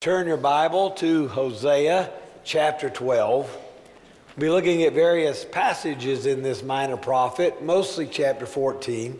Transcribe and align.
Turn 0.00 0.28
your 0.28 0.36
Bible 0.36 0.90
to 0.90 1.26
Hosea 1.26 2.08
chapter 2.44 2.88
12. 2.88 3.58
We'll 4.36 4.40
be 4.40 4.48
looking 4.48 4.84
at 4.84 4.92
various 4.92 5.44
passages 5.44 6.24
in 6.24 6.40
this 6.40 6.62
minor 6.62 6.96
prophet, 6.96 7.64
mostly 7.64 8.06
chapter 8.06 8.46
14. 8.46 9.18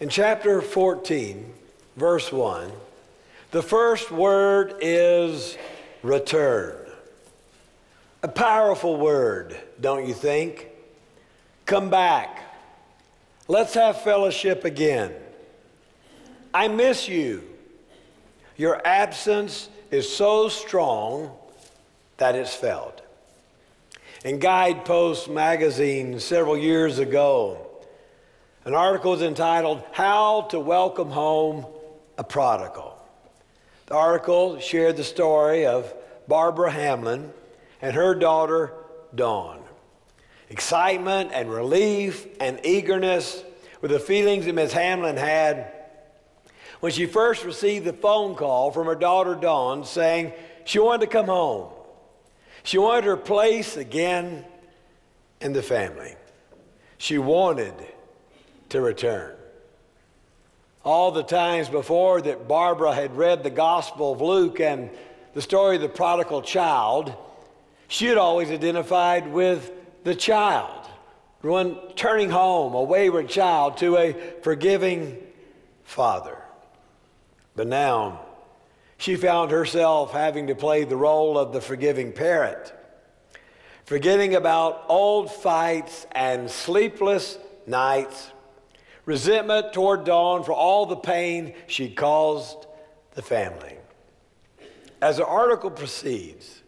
In 0.00 0.08
chapter 0.08 0.60
14, 0.60 1.54
verse 1.94 2.32
1, 2.32 2.72
the 3.52 3.62
first 3.62 4.10
word 4.10 4.74
is 4.80 5.56
return. 6.02 6.74
A 8.24 8.28
powerful 8.28 8.96
word, 8.96 9.56
don't 9.80 10.08
you 10.08 10.14
think? 10.14 10.66
Come 11.66 11.88
back. 11.88 12.40
Let's 13.46 13.74
have 13.74 14.02
fellowship 14.02 14.64
again. 14.64 15.12
I 16.52 16.66
miss 16.66 17.08
you. 17.08 17.44
Your 18.62 18.80
absence 18.86 19.68
is 19.90 20.08
so 20.08 20.48
strong 20.48 21.32
that 22.18 22.36
it's 22.36 22.54
felt. 22.54 23.02
In 24.24 24.38
Guidepost 24.38 25.28
magazine 25.28 26.20
several 26.20 26.56
years 26.56 27.00
ago, 27.00 27.66
an 28.64 28.72
article 28.72 29.14
is 29.14 29.22
entitled 29.22 29.82
How 29.90 30.42
to 30.50 30.60
Welcome 30.60 31.10
Home 31.10 31.66
a 32.16 32.22
Prodigal. 32.22 33.04
The 33.86 33.96
article 33.96 34.60
shared 34.60 34.96
the 34.96 35.02
story 35.02 35.66
of 35.66 35.92
Barbara 36.28 36.70
Hamlin 36.70 37.32
and 37.80 37.96
her 37.96 38.14
daughter, 38.14 38.74
Dawn. 39.12 39.60
Excitement 40.50 41.32
and 41.34 41.50
relief 41.50 42.28
and 42.38 42.60
eagerness 42.64 43.42
were 43.80 43.88
the 43.88 43.98
feelings 43.98 44.44
that 44.44 44.52
Miss 44.52 44.72
Hamlin 44.72 45.16
had 45.16 45.81
when 46.82 46.90
she 46.90 47.06
first 47.06 47.44
received 47.44 47.84
the 47.84 47.92
phone 47.92 48.34
call 48.34 48.72
from 48.72 48.88
her 48.88 48.96
daughter 48.96 49.36
Dawn 49.36 49.84
saying 49.84 50.32
she 50.64 50.80
wanted 50.80 51.02
to 51.02 51.06
come 51.06 51.26
home. 51.26 51.70
She 52.64 52.76
wanted 52.76 53.04
her 53.04 53.16
place 53.16 53.76
again 53.76 54.44
in 55.40 55.52
the 55.52 55.62
family. 55.62 56.16
She 56.98 57.18
wanted 57.18 57.72
to 58.70 58.80
return. 58.80 59.36
All 60.84 61.12
the 61.12 61.22
times 61.22 61.68
before 61.68 62.20
that 62.22 62.48
Barbara 62.48 62.92
had 62.92 63.16
read 63.16 63.44
the 63.44 63.50
Gospel 63.50 64.14
of 64.14 64.20
Luke 64.20 64.58
and 64.58 64.90
the 65.34 65.42
story 65.42 65.76
of 65.76 65.82
the 65.82 65.88
prodigal 65.88 66.42
child, 66.42 67.14
she 67.86 68.06
had 68.06 68.18
always 68.18 68.50
identified 68.50 69.32
with 69.32 69.70
the 70.02 70.16
child, 70.16 70.84
one 71.42 71.76
turning 71.94 72.30
home, 72.30 72.74
a 72.74 72.82
wayward 72.82 73.28
child, 73.28 73.76
to 73.76 73.96
a 73.98 74.14
forgiving 74.42 75.16
father. 75.84 76.41
But 77.54 77.66
now 77.66 78.20
she 78.96 79.16
found 79.16 79.50
herself 79.50 80.12
having 80.12 80.46
to 80.46 80.54
play 80.54 80.84
the 80.84 80.96
role 80.96 81.36
of 81.36 81.52
the 81.52 81.60
forgiving 81.60 82.12
parent, 82.12 82.72
forgetting 83.84 84.34
about 84.34 84.84
old 84.88 85.30
fights 85.30 86.06
and 86.12 86.50
sleepless 86.50 87.38
nights, 87.66 88.30
resentment 89.04 89.72
toward 89.72 90.04
Dawn 90.04 90.44
for 90.44 90.52
all 90.52 90.86
the 90.86 90.96
pain 90.96 91.54
she 91.66 91.90
caused 91.90 92.66
the 93.14 93.22
family. 93.22 93.76
As 95.00 95.16
the 95.16 95.26
article 95.26 95.70
proceeds, 95.70 96.62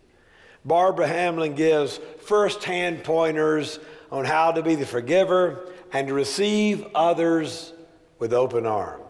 Barbara 0.64 1.06
Hamlin 1.06 1.54
gives 1.54 2.00
first-hand 2.26 3.04
pointers 3.04 3.78
on 4.10 4.24
how 4.24 4.50
to 4.52 4.62
be 4.62 4.74
the 4.74 4.86
forgiver 4.86 5.68
and 5.92 6.08
to 6.08 6.14
receive 6.14 6.86
others 6.94 7.72
with 8.18 8.32
open 8.32 8.66
arms 8.66 9.03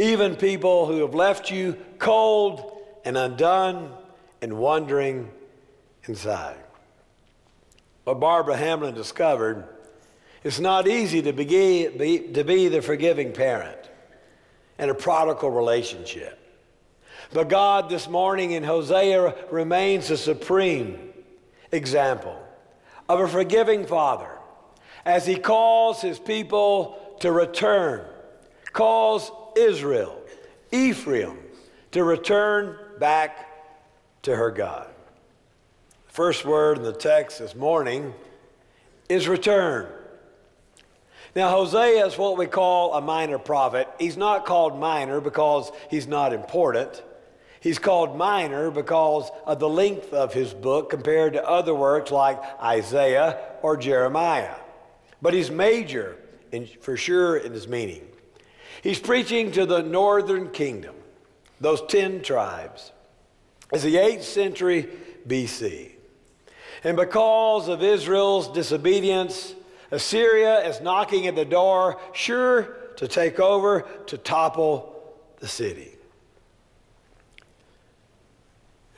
even 0.00 0.34
people 0.34 0.86
who 0.86 1.00
have 1.02 1.14
left 1.14 1.50
you 1.50 1.76
cold 1.98 2.72
and 3.04 3.18
undone 3.18 3.92
and 4.40 4.56
wondering 4.58 5.30
inside. 6.04 6.56
What 8.04 8.18
Barbara 8.18 8.56
Hamlin 8.56 8.94
discovered 8.94 9.68
it's 10.42 10.58
not 10.58 10.88
easy 10.88 11.20
to, 11.20 11.34
be, 11.34 11.88
be, 11.88 12.18
to 12.32 12.44
be 12.44 12.68
the 12.68 12.80
forgiving 12.80 13.34
parent 13.34 13.90
in 14.78 14.88
a 14.88 14.94
prodigal 14.94 15.50
relationship. 15.50 16.38
But 17.34 17.50
God, 17.50 17.90
this 17.90 18.08
morning 18.08 18.52
in 18.52 18.64
Hosea, 18.64 19.34
remains 19.50 20.08
the 20.08 20.16
supreme 20.16 21.12
example 21.70 22.42
of 23.06 23.20
a 23.20 23.28
forgiving 23.28 23.84
father 23.84 24.30
as 25.04 25.26
he 25.26 25.36
calls 25.36 26.00
his 26.00 26.18
people 26.18 27.16
to 27.20 27.30
return, 27.30 28.02
calls 28.72 29.30
Israel, 29.60 30.20
Ephraim, 30.72 31.38
to 31.92 32.02
return 32.02 32.78
back 32.98 33.46
to 34.22 34.34
her 34.34 34.50
God. 34.50 34.88
The 36.06 36.12
first 36.12 36.44
word 36.44 36.78
in 36.78 36.84
the 36.84 36.92
text 36.92 37.38
this 37.38 37.54
morning 37.54 38.14
is 39.08 39.28
return. 39.28 39.86
Now, 41.36 41.50
Hosea 41.50 42.06
is 42.06 42.18
what 42.18 42.36
we 42.36 42.46
call 42.46 42.94
a 42.94 43.00
minor 43.00 43.38
prophet. 43.38 43.88
He's 43.98 44.16
not 44.16 44.46
called 44.46 44.78
minor 44.78 45.20
because 45.20 45.70
he's 45.88 46.08
not 46.08 46.32
important. 46.32 47.02
He's 47.60 47.78
called 47.78 48.16
minor 48.16 48.70
because 48.70 49.30
of 49.46 49.60
the 49.60 49.68
length 49.68 50.12
of 50.12 50.32
his 50.32 50.52
book 50.54 50.90
compared 50.90 51.34
to 51.34 51.46
other 51.46 51.74
works 51.74 52.10
like 52.10 52.40
Isaiah 52.60 53.38
or 53.62 53.76
Jeremiah. 53.76 54.56
But 55.22 55.34
he's 55.34 55.50
major 55.50 56.16
in, 56.50 56.66
for 56.66 56.96
sure 56.96 57.36
in 57.36 57.52
his 57.52 57.68
meaning. 57.68 58.09
He's 58.82 58.98
preaching 58.98 59.52
to 59.52 59.66
the 59.66 59.82
northern 59.82 60.50
kingdom, 60.50 60.94
those 61.60 61.82
10 61.88 62.22
tribes. 62.22 62.92
It's 63.72 63.82
the 63.82 63.96
8th 63.96 64.22
century 64.22 64.88
BC. 65.26 65.92
And 66.82 66.96
because 66.96 67.68
of 67.68 67.82
Israel's 67.82 68.48
disobedience, 68.48 69.54
Assyria 69.90 70.66
is 70.66 70.80
knocking 70.80 71.26
at 71.26 71.34
the 71.34 71.44
door, 71.44 72.00
sure 72.12 72.76
to 72.96 73.06
take 73.06 73.38
over, 73.38 73.82
to 74.06 74.16
topple 74.16 75.14
the 75.38 75.48
city. 75.48 75.90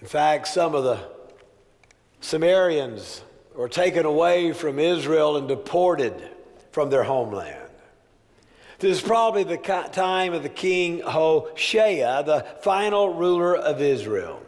In 0.00 0.06
fact, 0.06 0.48
some 0.48 0.75
of 0.75 0.84
the 0.84 0.98
Samarians 2.21 3.21
were 3.54 3.69
taken 3.69 4.04
away 4.04 4.53
from 4.53 4.78
Israel 4.78 5.37
and 5.37 5.48
deported 5.48 6.31
from 6.71 6.91
their 6.91 7.04
homeland. 7.04 7.62
This 8.82 8.98
is 8.98 9.00
probably 9.00 9.44
the 9.44 9.59
time 9.59 10.32
of 10.32 10.43
the 10.43 10.48
king 10.48 10.98
Hoshea, 11.03 12.25
the 12.26 12.44
final 12.62 13.15
ruler 13.15 13.54
of 13.54 13.81
Israel. 13.81 14.43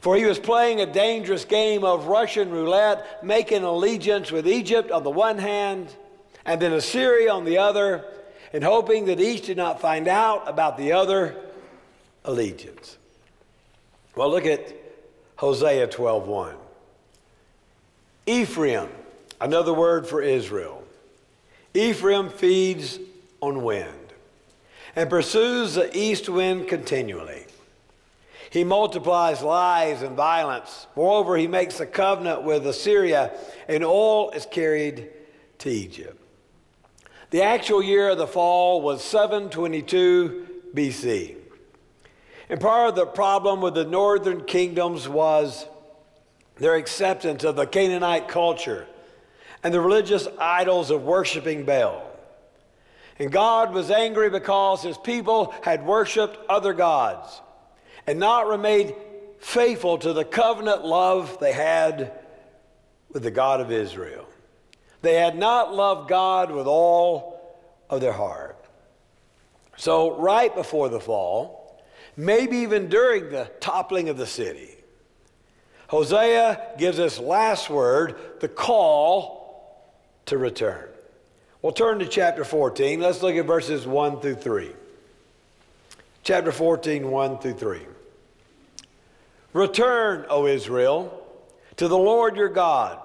For 0.00 0.16
he 0.16 0.24
was 0.24 0.40
playing 0.40 0.80
a 0.80 0.92
dangerous 0.92 1.44
game 1.44 1.84
of 1.84 2.06
Russian 2.06 2.50
roulette, 2.50 3.24
making 3.24 3.62
allegiance 3.62 4.32
with 4.32 4.48
Egypt 4.48 4.90
on 4.90 5.04
the 5.04 5.10
one 5.10 5.38
hand 5.38 5.94
and 6.44 6.60
then 6.60 6.72
Assyria 6.72 7.32
on 7.32 7.44
the 7.44 7.58
other, 7.58 8.04
and 8.52 8.64
hoping 8.64 9.04
that 9.04 9.20
each 9.20 9.46
did 9.46 9.56
not 9.56 9.80
find 9.80 10.08
out 10.08 10.48
about 10.48 10.76
the 10.76 10.90
other 10.90 11.36
allegiance. 12.24 12.98
Well, 14.16 14.30
look 14.30 14.46
at 14.46 14.74
Hosea 15.36 15.86
12:1. 15.86 16.56
Ephraim, 18.26 18.88
another 19.40 19.72
word 19.72 20.08
for 20.08 20.20
Israel. 20.20 20.82
Ephraim 21.72 22.30
feeds 22.30 22.98
on 23.40 23.62
wind 23.62 24.12
and 24.96 25.10
pursues 25.10 25.74
the 25.74 25.96
east 25.96 26.28
wind 26.28 26.68
continually. 26.68 27.46
He 28.50 28.62
multiplies 28.62 29.42
lies 29.42 30.02
and 30.02 30.16
violence. 30.16 30.86
Moreover, 30.94 31.36
he 31.36 31.48
makes 31.48 31.80
a 31.80 31.86
covenant 31.86 32.44
with 32.44 32.66
Assyria, 32.66 33.32
and 33.66 33.82
all 33.82 34.30
is 34.30 34.46
carried 34.46 35.10
to 35.58 35.68
Egypt. 35.70 36.20
The 37.30 37.42
actual 37.42 37.82
year 37.82 38.10
of 38.10 38.18
the 38.18 38.28
fall 38.28 38.80
was 38.80 39.02
722 39.02 40.46
BC. 40.72 41.34
And 42.48 42.60
part 42.60 42.90
of 42.90 42.94
the 42.94 43.06
problem 43.06 43.60
with 43.60 43.74
the 43.74 43.84
northern 43.84 44.44
kingdoms 44.44 45.08
was 45.08 45.66
their 46.56 46.76
acceptance 46.76 47.42
of 47.42 47.56
the 47.56 47.66
Canaanite 47.66 48.28
culture 48.28 48.86
and 49.64 49.74
the 49.74 49.80
religious 49.80 50.28
idols 50.38 50.90
of 50.90 51.02
worshiping 51.02 51.64
Baal. 51.64 52.03
And 53.18 53.30
God 53.30 53.72
was 53.72 53.90
angry 53.90 54.28
because 54.30 54.82
his 54.82 54.98
people 54.98 55.54
had 55.62 55.86
worshiped 55.86 56.36
other 56.48 56.72
gods 56.72 57.40
and 58.06 58.18
not 58.18 58.48
remained 58.48 58.94
faithful 59.38 59.98
to 59.98 60.12
the 60.12 60.24
covenant 60.24 60.84
love 60.84 61.38
they 61.40 61.52
had 61.52 62.12
with 63.10 63.22
the 63.22 63.30
God 63.30 63.60
of 63.60 63.70
Israel. 63.70 64.26
They 65.02 65.14
had 65.14 65.36
not 65.36 65.74
loved 65.74 66.08
God 66.08 66.50
with 66.50 66.66
all 66.66 67.56
of 67.88 68.00
their 68.00 68.12
heart. 68.12 68.58
So, 69.76 70.16
right 70.18 70.54
before 70.54 70.88
the 70.88 71.00
fall, 71.00 71.82
maybe 72.16 72.58
even 72.58 72.88
during 72.88 73.30
the 73.30 73.50
toppling 73.60 74.08
of 74.08 74.16
the 74.16 74.26
city, 74.26 74.76
Hosea 75.88 76.74
gives 76.78 76.98
us 76.98 77.18
last 77.18 77.68
word 77.68 78.16
the 78.40 78.48
call 78.48 79.84
to 80.26 80.38
return. 80.38 80.88
Well, 81.64 81.72
turn 81.72 82.00
to 82.00 82.06
chapter 82.06 82.44
14. 82.44 83.00
Let's 83.00 83.22
look 83.22 83.36
at 83.36 83.46
verses 83.46 83.86
1 83.86 84.20
through 84.20 84.34
3. 84.34 84.70
chapter 86.22 86.52
14, 86.52 87.10
1 87.10 87.38
through 87.38 87.54
3. 87.54 87.80
Return, 89.54 90.26
O 90.28 90.46
Israel, 90.46 91.26
to 91.76 91.88
the 91.88 91.96
Lord 91.96 92.36
your 92.36 92.50
God, 92.50 92.98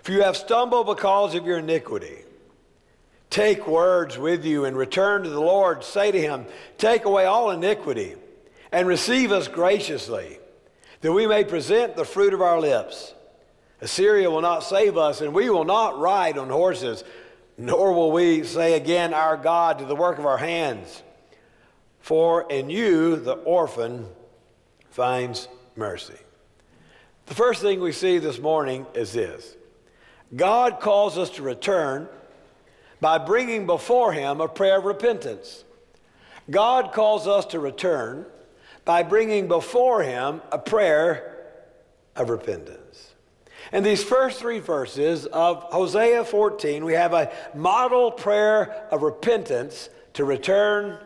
for 0.00 0.12
you 0.12 0.22
have 0.22 0.34
stumbled 0.34 0.86
because 0.86 1.34
of 1.34 1.44
your 1.44 1.58
iniquity. 1.58 2.24
Take 3.28 3.66
words 3.66 4.16
with 4.16 4.46
you 4.46 4.64
and 4.64 4.78
return 4.78 5.22
to 5.22 5.28
the 5.28 5.38
Lord. 5.38 5.84
Say 5.84 6.10
to 6.10 6.18
him, 6.18 6.46
Take 6.78 7.04
away 7.04 7.26
all 7.26 7.50
iniquity 7.50 8.14
and 8.72 8.88
receive 8.88 9.30
us 9.30 9.46
graciously, 9.46 10.38
that 11.02 11.12
we 11.12 11.26
may 11.26 11.44
present 11.44 11.96
the 11.96 12.06
fruit 12.06 12.32
of 12.32 12.40
our 12.40 12.58
lips. 12.58 13.12
Assyria 13.82 14.30
will 14.30 14.40
not 14.40 14.60
save 14.60 14.96
us, 14.96 15.20
and 15.20 15.34
we 15.34 15.50
will 15.50 15.66
not 15.66 15.98
ride 15.98 16.38
on 16.38 16.48
horses, 16.48 17.04
nor 17.56 17.92
will 17.92 18.10
we 18.10 18.44
say 18.44 18.74
again, 18.74 19.14
Our 19.14 19.36
God, 19.36 19.78
to 19.78 19.84
the 19.84 19.96
work 19.96 20.18
of 20.18 20.26
our 20.26 20.38
hands. 20.38 21.02
For 22.00 22.50
in 22.50 22.68
you 22.68 23.16
the 23.16 23.34
orphan 23.34 24.06
finds 24.90 25.48
mercy. 25.76 26.18
The 27.26 27.34
first 27.34 27.62
thing 27.62 27.80
we 27.80 27.92
see 27.92 28.18
this 28.18 28.38
morning 28.38 28.86
is 28.94 29.12
this 29.12 29.56
God 30.36 30.80
calls 30.80 31.16
us 31.16 31.30
to 31.30 31.42
return 31.42 32.08
by 33.00 33.18
bringing 33.18 33.66
before 33.66 34.12
Him 34.12 34.40
a 34.40 34.48
prayer 34.48 34.78
of 34.78 34.84
repentance. 34.84 35.64
God 36.50 36.92
calls 36.92 37.26
us 37.26 37.46
to 37.46 37.60
return 37.60 38.26
by 38.84 39.02
bringing 39.02 39.48
before 39.48 40.02
Him 40.02 40.42
a 40.52 40.58
prayer 40.58 41.46
of 42.16 42.28
repentance. 42.28 42.83
In 43.74 43.82
these 43.82 44.04
first 44.04 44.38
three 44.38 44.60
verses 44.60 45.26
of 45.26 45.64
Hosea 45.64 46.24
14, 46.24 46.84
we 46.84 46.92
have 46.92 47.12
a 47.12 47.32
model 47.56 48.12
prayer 48.12 48.86
of 48.92 49.02
repentance 49.02 49.88
to 50.12 50.24
return 50.24 50.96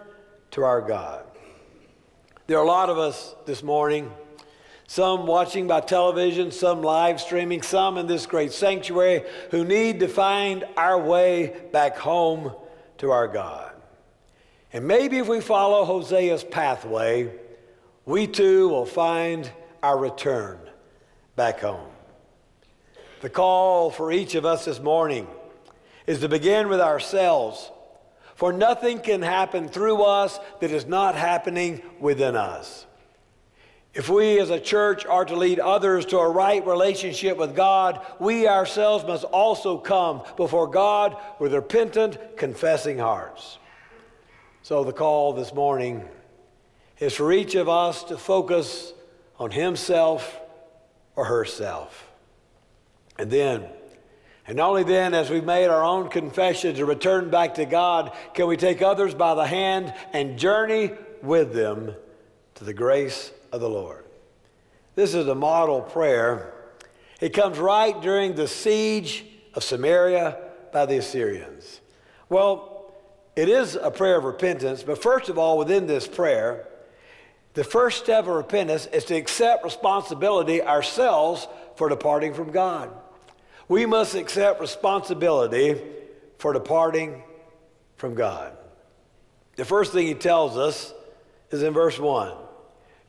to 0.51 0.65
our 0.65 0.83
God. 0.83 1.25
There 2.47 2.59
are 2.59 2.63
a 2.63 2.67
lot 2.67 2.91
of 2.91 2.99
us 2.99 3.35
this 3.47 3.63
morning 3.63 4.13
some 4.87 5.27
watching 5.27 5.67
by 5.67 5.81
television, 5.81 6.51
some 6.51 6.83
live 6.83 7.23
streaming, 7.23 7.63
some 7.63 7.97
in 7.97 8.07
this 8.07 8.27
great 8.27 8.53
sanctuary 8.53 9.23
who 9.51 9.65
need 9.65 10.01
to 10.01 10.09
find 10.09 10.67
our 10.77 11.01
way 11.01 11.55
back 11.73 11.97
home 11.97 12.53
to 12.99 13.11
our 13.11 13.29
God. 13.29 13.73
And 14.75 14.87
maybe 14.87 15.17
if 15.17 15.27
we 15.27 15.41
follow 15.41 15.87
Hosea's 15.87 16.45
pathway, 16.45 17.33
we 18.05 18.27
too 18.27 18.69
will 18.69 18.87
find 18.87 19.51
our 19.83 19.97
return 19.97 20.59
back 21.35 21.61
home. 21.61 21.89
The 23.21 23.29
call 23.29 23.91
for 23.91 24.13
each 24.13 24.37
of 24.37 24.45
us 24.45 24.65
this 24.65 24.79
morning 24.79 25.27
is 26.07 26.21
to 26.21 26.29
begin 26.29 26.69
with 26.69 26.81
ourselves, 26.81 27.71
for 28.37 28.53
nothing 28.53 29.01
can 29.01 29.23
happen 29.23 29.69
through 29.69 30.03
us 30.03 30.39
that 30.61 30.71
is 30.71 30.87
not 30.87 31.17
happening 31.17 31.83
within 31.99 32.37
us. 32.37 32.87
If 33.93 34.09
we 34.09 34.39
as 34.39 34.51
a 34.51 34.61
church 34.61 35.05
are 35.05 35.25
to 35.25 35.35
lead 35.35 35.59
others 35.59 36.07
to 36.07 36.19
a 36.19 36.31
right 36.31 36.65
relationship 36.65 37.37
with 37.37 37.57
God, 37.57 38.01
we 38.21 38.47
ourselves 38.47 39.05
must 39.05 39.25
also 39.25 39.79
come 39.79 40.23
before 40.37 40.69
God 40.69 41.17
with 41.41 41.53
repentant, 41.53 42.37
confessing 42.37 42.99
hearts. 42.99 43.59
So 44.63 44.85
the 44.85 44.93
call 44.93 45.33
this 45.33 45.53
morning 45.53 46.09
is 47.01 47.15
for 47.15 47.33
each 47.33 47.57
of 47.57 47.69
us 47.69 48.05
to 48.05 48.17
focus 48.17 48.93
on 49.39 49.51
himself 49.51 50.39
or 51.17 51.25
herself. 51.25 52.08
And 53.19 53.31
then, 53.31 53.67
and 54.47 54.61
only 54.61 54.85
then, 54.85 55.13
as 55.13 55.29
we've 55.29 55.45
made 55.45 55.67
our 55.67 55.85
own 55.85 56.09
confession 56.09 56.75
to 56.77 56.87
return 56.87 57.31
back 57.31 57.55
to 57.55 57.65
God, 57.67 58.17
can 58.33 58.47
we 58.47 58.57
take 58.57 58.81
others 58.81 59.15
by 59.15 59.35
the 59.35 59.47
hand 59.47 59.93
and 60.13 60.39
journey 60.39 60.93
with 61.23 61.53
them 61.53 61.95
to 62.55 62.65
the 62.65 62.75
grace 62.75 63.33
of 63.53 63.61
the 63.61 63.69
Lord. 63.69 64.05
This 64.95 65.15
is 65.15 65.29
a 65.29 65.35
model 65.35 65.81
prayer. 65.81 66.53
It 67.21 67.33
comes 67.33 67.59
right 67.59 68.01
during 68.01 68.35
the 68.35 68.49
siege 68.49 69.25
of 69.55 69.63
Samaria 69.63 70.39
by 70.73 70.87
the 70.87 70.99
Assyrians. 70.99 71.81
Well, 72.29 72.93
it 73.37 73.49
is 73.49 73.77
a 73.77 73.91
prayer 73.91 74.19
of 74.19 74.25
repentance, 74.25 74.83
but 74.83 75.01
first 75.01 75.29
of 75.29 75.39
all, 75.39 75.59
within 75.59 75.87
this 75.87 76.09
prayer, 76.09 76.67
the 77.55 77.65
first 77.65 78.03
step 78.03 78.25
of 78.25 78.35
repentance 78.35 78.87
is 78.87 79.05
to 79.07 79.15
accept 79.15 79.65
responsibility 79.65 80.63
ourselves 80.63 81.47
for 81.77 81.89
departing 81.89 82.35
from 82.35 82.51
God. 82.51 82.91
We 83.69 83.87
must 83.87 84.15
accept 84.15 84.61
responsibility 84.61 85.81
for 86.39 86.53
departing 86.53 87.23
from 87.97 88.15
God. 88.15 88.57
The 89.57 89.65
first 89.65 89.93
thing 89.93 90.07
he 90.07 90.15
tells 90.15 90.57
us 90.57 90.95
is 91.51 91.63
in 91.63 91.73
verse 91.73 91.99
1 91.99 92.35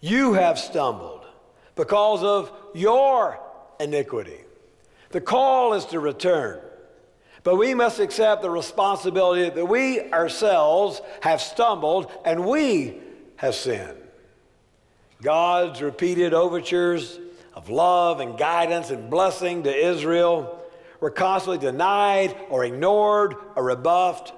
you 0.01 0.33
have 0.33 0.57
stumbled 0.57 1.25
because 1.75 2.23
of 2.23 2.51
your 2.73 3.39
iniquity. 3.79 4.39
The 5.09 5.21
call 5.21 5.73
is 5.73 5.85
to 5.85 5.99
return. 5.99 6.61
But 7.43 7.55
we 7.55 7.73
must 7.73 7.99
accept 7.99 8.41
the 8.41 8.49
responsibility 8.49 9.49
that 9.49 9.65
we 9.65 10.11
ourselves 10.11 11.01
have 11.21 11.41
stumbled 11.41 12.11
and 12.25 12.45
we 12.45 12.97
have 13.37 13.55
sinned. 13.55 13.97
God's 15.21 15.81
repeated 15.81 16.33
overtures 16.33 17.19
love 17.69 18.19
and 18.19 18.37
guidance 18.37 18.89
and 18.89 19.09
blessing 19.09 19.63
to 19.63 19.75
Israel 19.75 20.59
were 20.99 21.11
constantly 21.11 21.57
denied 21.57 22.35
or 22.49 22.65
ignored 22.65 23.35
or 23.55 23.63
rebuffed. 23.63 24.33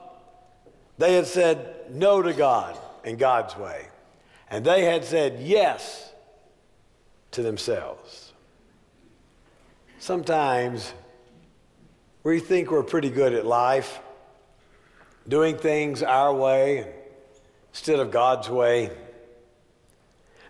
They 0.98 1.16
had 1.16 1.26
said 1.26 1.86
no 1.90 2.22
to 2.22 2.34
God 2.34 2.78
and 3.04 3.18
God's 3.18 3.58
way. 3.58 3.88
And 4.50 4.66
they 4.66 4.86
had 4.86 5.04
said 5.06 5.40
yes 5.40 6.14
to 7.32 7.42
themselves. 7.42 8.34
Sometimes 10.00 10.94
we 12.24 12.40
think 12.40 12.70
we're 12.70 12.84
pretty 12.84 13.10
good 13.10 13.34
at 13.34 13.46
life, 13.46 14.00
doing 15.28 15.58
things 15.58 16.04
our 16.04 16.34
way 16.34 16.94
instead 17.72 18.00
of 18.00 18.12
God's 18.12 18.50
way, 18.50 18.92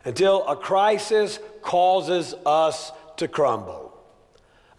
until 0.06 0.48
a 0.48 0.56
crisis 0.56 1.40
causes 1.62 2.34
us 2.46 2.92
to 3.18 3.28
crumble. 3.28 3.98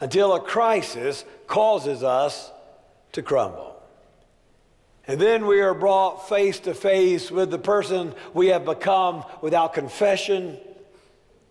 Until 0.00 0.34
a 0.34 0.40
crisis 0.40 1.24
causes 1.46 2.02
us 2.02 2.50
to 3.12 3.22
crumble. 3.22 3.76
And 5.06 5.20
then 5.20 5.46
we 5.46 5.60
are 5.60 5.74
brought 5.74 6.28
face 6.28 6.60
to 6.60 6.74
face 6.74 7.30
with 7.30 7.50
the 7.50 7.58
person 7.58 8.14
we 8.34 8.48
have 8.48 8.64
become 8.64 9.24
without 9.40 9.74
confession 9.74 10.58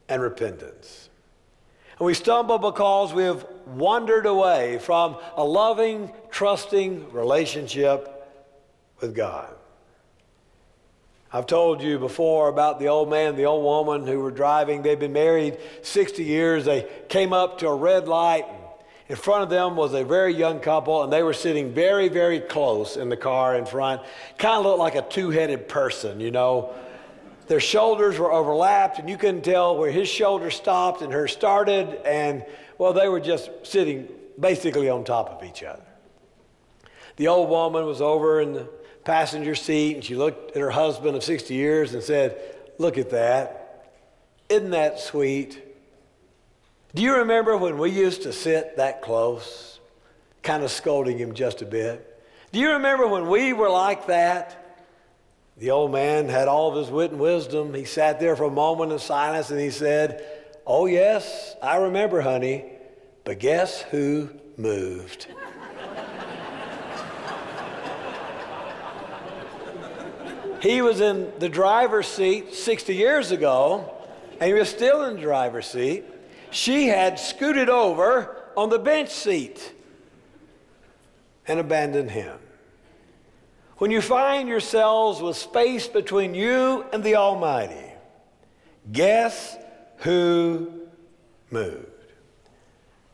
and 0.07 0.21
repentance. 0.21 1.09
And 1.99 2.05
we 2.05 2.13
stumble 2.13 2.57
because 2.57 3.13
we 3.13 3.23
have 3.23 3.45
wandered 3.67 4.25
away 4.25 4.79
from 4.79 5.17
a 5.35 5.43
loving, 5.43 6.11
trusting 6.31 7.11
relationship 7.11 8.09
with 8.99 9.15
God. 9.15 9.53
I've 11.33 11.47
told 11.47 11.81
you 11.81 11.97
before 11.97 12.49
about 12.49 12.79
the 12.79 12.87
old 12.87 13.09
man, 13.09 13.35
the 13.35 13.45
old 13.45 13.63
woman 13.63 14.05
who 14.05 14.19
were 14.19 14.31
driving. 14.31 14.81
They'd 14.81 14.99
been 14.99 15.13
married 15.13 15.57
60 15.81 16.23
years. 16.23 16.65
They 16.65 16.89
came 17.07 17.31
up 17.31 17.59
to 17.59 17.67
a 17.67 17.75
red 17.75 18.07
light 18.07 18.45
in 19.11 19.17
front 19.17 19.43
of 19.43 19.49
them 19.49 19.75
was 19.75 19.93
a 19.93 20.05
very 20.05 20.33
young 20.33 20.61
couple, 20.61 21.03
and 21.03 21.11
they 21.11 21.21
were 21.21 21.33
sitting 21.33 21.73
very, 21.73 22.07
very 22.07 22.39
close 22.39 22.95
in 22.95 23.09
the 23.09 23.17
car 23.17 23.57
in 23.57 23.65
front. 23.65 24.01
Kind 24.37 24.59
of 24.59 24.63
looked 24.63 24.79
like 24.79 24.95
a 24.95 25.01
two 25.01 25.31
headed 25.31 25.67
person, 25.67 26.21
you 26.21 26.31
know. 26.31 26.73
Their 27.47 27.59
shoulders 27.59 28.17
were 28.17 28.31
overlapped, 28.31 28.99
and 28.99 29.09
you 29.09 29.17
couldn't 29.17 29.41
tell 29.41 29.75
where 29.75 29.91
his 29.91 30.07
shoulder 30.07 30.49
stopped 30.49 31.01
and 31.01 31.11
hers 31.11 31.33
started. 31.33 31.99
And, 32.05 32.45
well, 32.77 32.93
they 32.93 33.09
were 33.09 33.19
just 33.19 33.49
sitting 33.63 34.07
basically 34.39 34.87
on 34.87 35.03
top 35.03 35.29
of 35.29 35.45
each 35.45 35.61
other. 35.61 35.83
The 37.17 37.27
old 37.27 37.49
woman 37.49 37.85
was 37.85 37.99
over 37.99 38.39
in 38.39 38.53
the 38.53 38.69
passenger 39.03 39.55
seat, 39.55 39.95
and 39.95 40.03
she 40.03 40.15
looked 40.15 40.55
at 40.55 40.61
her 40.61 40.71
husband 40.71 41.15
of 41.15 41.23
60 41.23 41.53
years 41.53 41.93
and 41.93 42.03
said, 42.03 42.39
Look 42.77 42.97
at 42.97 43.11
that. 43.11 43.91
Isn't 44.49 44.71
that 44.71 44.99
sweet? 44.99 45.61
Do 46.93 47.01
you 47.01 47.17
remember 47.17 47.55
when 47.55 47.77
we 47.77 47.89
used 47.91 48.23
to 48.23 48.33
sit 48.33 48.77
that 48.77 49.01
close, 49.01 49.79
kind 50.43 50.63
of 50.63 50.71
scolding 50.71 51.17
him 51.17 51.33
just 51.33 51.61
a 51.61 51.65
bit? 51.65 52.07
Do 52.51 52.59
you 52.59 52.71
remember 52.71 53.07
when 53.07 53.29
we 53.29 53.53
were 53.53 53.69
like 53.69 54.07
that? 54.07 54.57
The 55.57 55.71
old 55.71 55.91
man 55.91 56.27
had 56.27 56.47
all 56.47 56.69
of 56.69 56.75
his 56.75 56.89
wit 56.89 57.11
and 57.11 57.19
wisdom. 57.19 57.73
He 57.73 57.85
sat 57.85 58.19
there 58.19 58.35
for 58.35 58.45
a 58.45 58.51
moment 58.51 58.91
in 58.91 58.99
silence 58.99 59.51
and 59.51 59.59
he 59.59 59.69
said, 59.69 60.25
Oh, 60.65 60.85
yes, 60.85 61.55
I 61.61 61.77
remember, 61.77 62.21
honey, 62.21 62.65
but 63.23 63.39
guess 63.39 63.81
who 63.81 64.29
moved? 64.57 65.27
He 70.61 70.81
was 70.81 71.01
in 71.01 71.31
the 71.39 71.49
driver's 71.49 72.07
seat 72.07 72.53
60 72.53 72.95
years 72.95 73.31
ago, 73.31 73.93
and 74.39 74.47
he 74.47 74.53
was 74.53 74.69
still 74.69 75.03
in 75.03 75.15
the 75.15 75.21
driver's 75.21 75.67
seat 75.67 76.05
she 76.51 76.87
had 76.87 77.17
scooted 77.17 77.69
over 77.69 78.35
on 78.55 78.69
the 78.69 78.77
bench 78.77 79.09
seat 79.09 79.73
and 81.47 81.59
abandoned 81.59 82.11
him. 82.11 82.37
When 83.77 83.89
you 83.89 84.01
find 84.01 84.47
yourselves 84.47 85.21
with 85.21 85.37
space 85.37 85.87
between 85.87 86.35
you 86.35 86.85
and 86.93 87.03
the 87.03 87.15
Almighty, 87.15 87.93
guess 88.91 89.57
who 89.97 90.71
moved? 91.49 91.87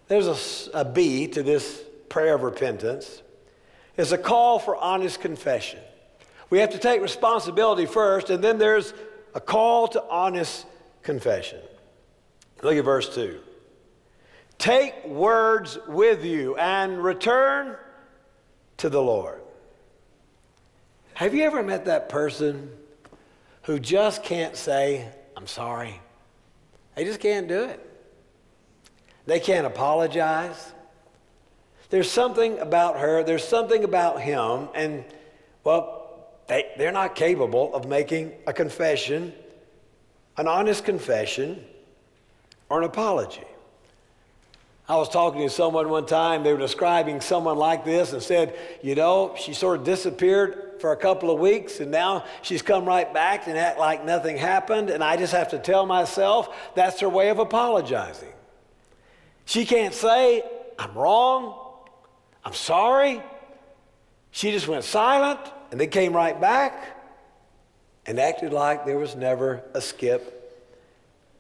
There's 0.08 0.68
a, 0.74 0.80
a 0.80 0.86
B 0.86 1.28
to 1.28 1.44
this 1.44 1.84
prayer 2.10 2.36
of 2.36 2.42
repentance. 2.42 3.22
It's 3.96 4.12
a 4.12 4.18
call 4.18 4.60
for 4.60 4.76
honest 4.76 5.22
confession. 5.22 5.80
We 6.50 6.60
have 6.60 6.72
to 6.72 6.78
take 6.78 7.02
responsibility 7.02 7.86
first, 7.86 8.30
and 8.30 8.44
then 8.44 8.58
there's 8.58 8.94
a 9.34 9.42
call 9.42 9.88
to 9.90 10.04
honest 10.10 10.66
confession. 11.04 11.60
Look 12.62 12.76
at 12.76 12.86
verse 12.86 13.14
2. 13.14 13.40
Take 14.58 15.06
words 15.06 15.78
with 15.88 16.26
you 16.26 16.56
and 16.56 17.04
return 17.04 17.76
to 18.78 18.90
the 18.90 19.02
Lord. 19.02 19.42
Have 21.14 21.34
you 21.34 21.44
ever 21.44 21.64
met 21.64 21.86
that 21.86 22.10
person 22.10 22.72
who 23.64 23.80
just 23.80 24.24
can't 24.24 24.56
say, 24.56 25.08
I'm 25.36 25.48
sorry? 25.48 26.00
They 26.96 27.04
just 27.04 27.20
can't 27.20 27.48
do 27.48 27.64
it. 27.66 27.84
They 29.26 29.40
can't 29.40 29.68
apologize. 29.68 30.74
There's 31.90 32.10
something 32.10 32.60
about 32.60 33.00
her, 33.00 33.24
there's 33.24 33.48
something 33.48 33.84
about 33.84 34.22
him, 34.22 34.70
and, 34.74 35.06
well, 35.64 35.97
they're 36.78 36.92
not 36.92 37.16
capable 37.16 37.74
of 37.74 37.88
making 37.88 38.34
a 38.46 38.54
confession, 38.54 39.34
an 40.38 40.48
honest 40.48 40.86
confession, 40.86 41.64
or 42.70 42.80
an 42.80 42.86
apology. 42.86 43.44
I 44.90 44.96
was 44.96 45.10
talking 45.10 45.42
to 45.42 45.50
someone 45.50 45.90
one 45.90 46.06
time, 46.06 46.44
they 46.44 46.54
were 46.54 46.60
describing 46.60 47.20
someone 47.20 47.58
like 47.58 47.84
this 47.84 48.14
and 48.14 48.24
said, 48.24 48.58
you 48.82 48.96
know, 48.96 49.36
she 49.38 49.54
sort 49.54 49.80
of 49.80 49.86
disappeared 49.86 50.76
for 50.80 50.94
a 50.94 50.96
couple 50.96 51.30
of 51.30 51.40
weeks 51.40 51.82
and 51.82 51.92
now 51.92 52.24
she's 52.42 52.62
come 52.62 52.86
right 52.86 53.14
back 53.14 53.48
and 53.48 53.58
act 53.58 53.80
like 53.80 54.06
nothing 54.06 54.38
happened. 54.38 54.90
And 54.90 55.04
I 55.04 55.18
just 55.18 55.34
have 55.34 55.50
to 55.50 55.60
tell 55.60 55.86
myself 55.86 56.74
that's 56.74 57.02
her 57.02 57.10
way 57.10 57.30
of 57.30 57.40
apologizing. 57.40 58.32
She 59.44 59.66
can't 59.66 59.94
say, 59.94 60.44
I'm 60.80 60.94
wrong, 60.94 61.60
I'm 62.46 62.54
sorry. 62.54 63.22
She 64.32 64.52
just 64.52 64.70
went 64.70 64.86
silent 64.86 65.40
and 65.72 65.80
they 65.80 65.88
came 65.88 66.16
right 66.16 66.40
back 66.40 66.98
and 68.06 68.20
acted 68.20 68.54
like 68.54 68.86
there 68.86 68.98
was 68.98 69.16
never 69.16 69.64
a 69.74 69.82
skip 69.82 70.34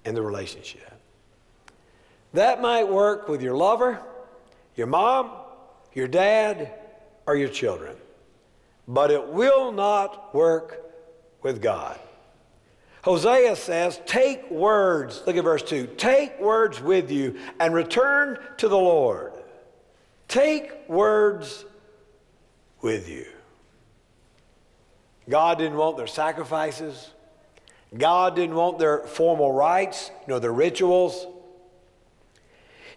in 0.05 0.15
the 0.15 0.21
relationship. 0.21 0.91
That 2.33 2.61
might 2.61 2.87
work 2.87 3.27
with 3.27 3.41
your 3.41 3.55
lover, 3.55 4.01
your 4.75 4.87
mom, 4.87 5.31
your 5.93 6.07
dad, 6.07 6.71
or 7.25 7.35
your 7.35 7.49
children, 7.49 7.95
but 8.87 9.11
it 9.11 9.27
will 9.27 9.71
not 9.71 10.33
work 10.35 10.83
with 11.41 11.61
God. 11.61 11.99
Hosea 13.03 13.55
says, 13.55 14.01
Take 14.05 14.51
words, 14.51 15.23
look 15.25 15.37
at 15.37 15.43
verse 15.43 15.63
2 15.63 15.87
take 15.97 16.39
words 16.41 16.81
with 16.81 17.09
you 17.09 17.37
and 17.59 17.73
return 17.73 18.37
to 18.57 18.67
the 18.67 18.77
Lord. 18.77 19.31
Take 20.27 20.89
words 20.89 21.63
with 22.81 23.07
you. 23.07 23.25
God 25.29 25.57
didn't 25.57 25.77
want 25.77 25.97
their 25.97 26.07
sacrifices. 26.07 27.11
God 27.95 28.35
didn't 28.35 28.55
want 28.55 28.79
their 28.79 28.99
formal 28.99 29.51
rites, 29.51 30.11
nor 30.27 30.39
their 30.39 30.53
rituals. 30.53 31.25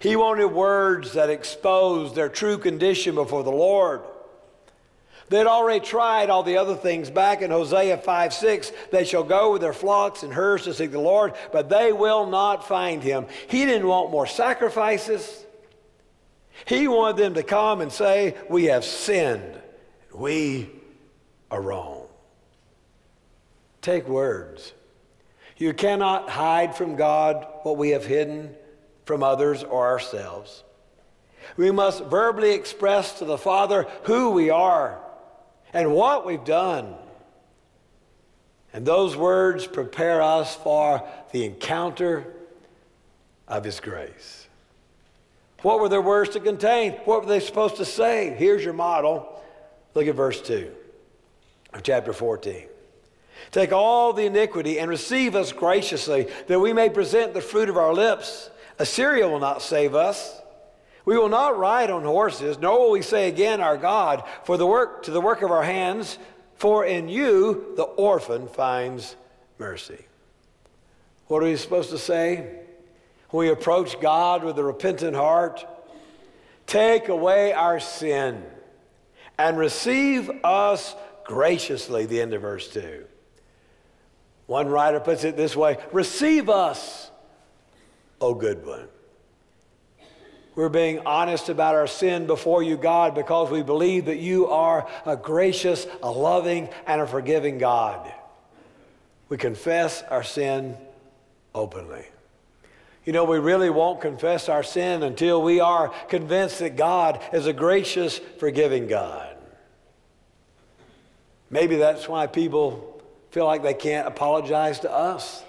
He 0.01 0.17
wanted 0.17 0.47
words 0.47 1.13
that 1.13 1.31
exposed 1.31 2.15
their 2.15 2.29
true 2.29 2.59
condition 2.59 3.15
before 3.15 3.45
the 3.45 3.51
Lord. 3.51 4.03
They'd 5.29 5.47
already 5.47 5.85
tried 5.85 6.29
all 6.29 6.43
the 6.43 6.57
other 6.57 6.75
things 6.75 7.09
back 7.09 7.41
in 7.41 7.53
Hosea 7.53 7.99
5 7.99 8.35
6. 8.35 8.73
They 8.91 9.05
shall 9.05 9.23
go 9.23 9.53
with 9.53 9.63
their 9.63 9.73
flocks 9.73 10.25
and 10.25 10.33
herds 10.33 10.65
to 10.65 10.75
seek 10.75 10.91
the 10.91 10.99
Lord, 10.99 11.35
but 11.53 11.69
they 11.69 11.93
will 11.93 12.27
not 12.27 12.67
find 12.67 13.01
him. 13.01 13.27
He 13.47 13.65
didn't 13.65 13.87
want 13.87 14.11
more 14.11 14.27
sacrifices. 14.27 15.45
He 16.65 16.89
wanted 16.89 17.17
them 17.17 17.35
to 17.35 17.45
come 17.45 17.81
and 17.81 17.93
say, 17.93 18.35
We 18.49 18.65
have 18.65 18.85
sinned. 18.85 19.61
We 20.13 20.71
are 21.51 21.63
wrong. 21.63 22.00
Take 23.83 24.09
words. 24.09 24.73
You 25.57 25.73
cannot 25.75 26.29
hide 26.29 26.75
from 26.75 26.97
God 26.97 27.47
what 27.63 27.77
we 27.77 27.91
have 27.91 28.07
hidden 28.07 28.55
from 29.05 29.23
others 29.23 29.63
or 29.63 29.87
ourselves. 29.87 30.65
We 31.57 31.71
must 31.71 32.05
verbally 32.05 32.53
express 32.53 33.19
to 33.19 33.25
the 33.25 33.39
Father 33.39 33.87
who 34.05 34.31
we 34.31 34.51
are 34.51 35.01
and 35.73 35.93
what 35.93 36.27
we've 36.27 36.45
done. 36.45 36.95
And 38.73 38.87
those 38.87 39.17
words 39.17 39.67
prepare 39.67 40.23
us 40.23 40.55
for 40.55 41.07
the 41.33 41.45
encounter 41.45 42.27
of 43.49 43.65
His 43.65 43.81
grace. 43.81 44.47
What 45.63 45.81
were 45.81 45.89
their 45.89 46.01
words 46.01 46.31
to 46.31 46.41
contain? 46.41 46.93
What 47.05 47.23
were 47.23 47.29
they 47.29 47.41
supposed 47.41 47.77
to 47.77 47.85
say? 47.85 48.35
Here's 48.39 48.65
your 48.65 48.73
model. 48.73 49.43
Look 49.95 50.07
at 50.07 50.15
verse 50.15 50.41
2 50.41 50.71
of 51.75 51.83
chapter 51.83 52.13
14. 52.13 52.67
Take 53.51 53.73
all 53.73 54.13
the 54.13 54.27
iniquity 54.27 54.79
and 54.79 54.89
receive 54.89 55.35
us 55.35 55.53
graciously, 55.53 56.29
that 56.47 56.61
we 56.61 56.73
may 56.73 56.89
present 56.89 57.35
the 57.35 57.41
fruit 57.41 57.69
of 57.69 57.77
our 57.77 57.93
lips. 57.93 58.51
Assyria 58.79 59.29
will 59.29 59.41
not 59.41 59.63
save 59.63 59.95
us. 59.95 60.41
We 61.05 61.19
will 61.19 61.29
not 61.29 61.59
ride 61.59 61.91
on 61.91 62.05
horses, 62.05 62.59
nor 62.59 62.79
will 62.79 62.91
we 62.93 63.03
say 63.03 63.29
again, 63.29 63.61
Our 63.61 63.77
God, 63.77 64.23
for 64.45 64.57
the 64.57 64.67
work 64.67 65.05
to 65.05 65.11
the 65.11 65.21
work 65.21 65.43
of 65.43 65.51
our 65.51 65.63
hands, 65.63 66.19
for 66.57 66.85
in 66.85 67.09
you 67.09 67.73
the 67.77 67.85
orphan 67.85 68.47
finds 68.47 69.17
mercy. 69.59 70.05
What 71.27 71.43
are 71.43 71.47
we 71.47 71.57
supposed 71.57 71.91
to 71.91 71.99
say? 71.99 72.59
When 73.31 73.47
we 73.47 73.53
approach 73.53 74.01
God 74.01 74.45
with 74.45 74.59
a 74.59 74.65
repentant 74.65 75.17
heart, 75.17 75.65
take 76.67 77.09
away 77.09 77.53
our 77.53 77.81
sin 77.81 78.45
and 79.39 79.57
receive 79.57 80.31
us 80.45 80.95
graciously, 81.25 82.07
the 82.07 82.21
end 82.21 82.35
of 82.35 82.43
verse 82.43 82.69
2. 82.73 83.07
One 84.51 84.67
writer 84.67 84.99
puts 84.99 85.23
it 85.23 85.37
this 85.37 85.55
way 85.55 85.79
Receive 85.93 86.49
us, 86.49 87.09
O 88.21 88.35
good 88.35 88.67
one. 88.67 88.89
We're 90.57 90.69
being 90.69 91.07
honest 91.07 91.49
about 91.49 91.77
our 91.77 91.87
sin 91.87 92.27
before 92.27 92.61
you, 92.61 92.77
God, 92.77 93.15
because 93.15 93.49
we 93.49 93.63
believe 93.63 94.07
that 94.07 94.19
you 94.19 94.49
are 94.49 94.89
a 95.07 95.17
gracious, 95.17 95.87
a 96.03 96.11
loving, 96.11 96.69
and 96.89 97.01
a 97.01 97.07
forgiving 97.07 97.59
God. 97.59 98.13
We 99.29 99.37
confess 99.37 100.03
our 100.11 100.25
sin 100.25 100.77
openly. 101.55 102.07
You 103.05 103.13
know, 103.13 103.27
we 103.27 103.39
really 103.39 103.71
won't 103.71 104.01
confess 104.01 104.49
our 104.49 104.65
sin 104.65 105.05
until 105.05 105.41
we 105.41 105.61
are 105.61 105.91
convinced 106.09 106.59
that 106.59 106.75
God 106.75 107.21
is 107.33 107.47
a 107.47 107.53
gracious, 107.53 108.19
forgiving 108.19 108.89
God. 108.89 109.37
Maybe 111.51 111.77
that's 111.77 112.09
why 112.09 112.27
people 112.27 112.90
feel 113.31 113.47
like 113.47 113.63
they 113.63 113.75
can't 113.75 114.07
apologize 114.07 114.81
to 114.81 114.93
us. 114.93 115.43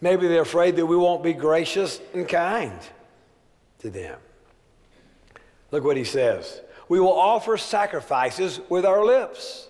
Maybe 0.00 0.28
they're 0.28 0.42
afraid 0.42 0.76
that 0.76 0.86
we 0.86 0.96
won't 0.96 1.22
be 1.22 1.32
gracious 1.32 2.00
and 2.14 2.28
kind 2.28 2.78
to 3.80 3.90
them. 3.90 4.18
Look 5.70 5.84
what 5.84 5.96
he 5.96 6.04
says. 6.04 6.60
We 6.88 7.00
will 7.00 7.12
offer 7.12 7.56
sacrifices 7.56 8.60
with 8.68 8.84
our 8.84 9.04
lips. 9.04 9.68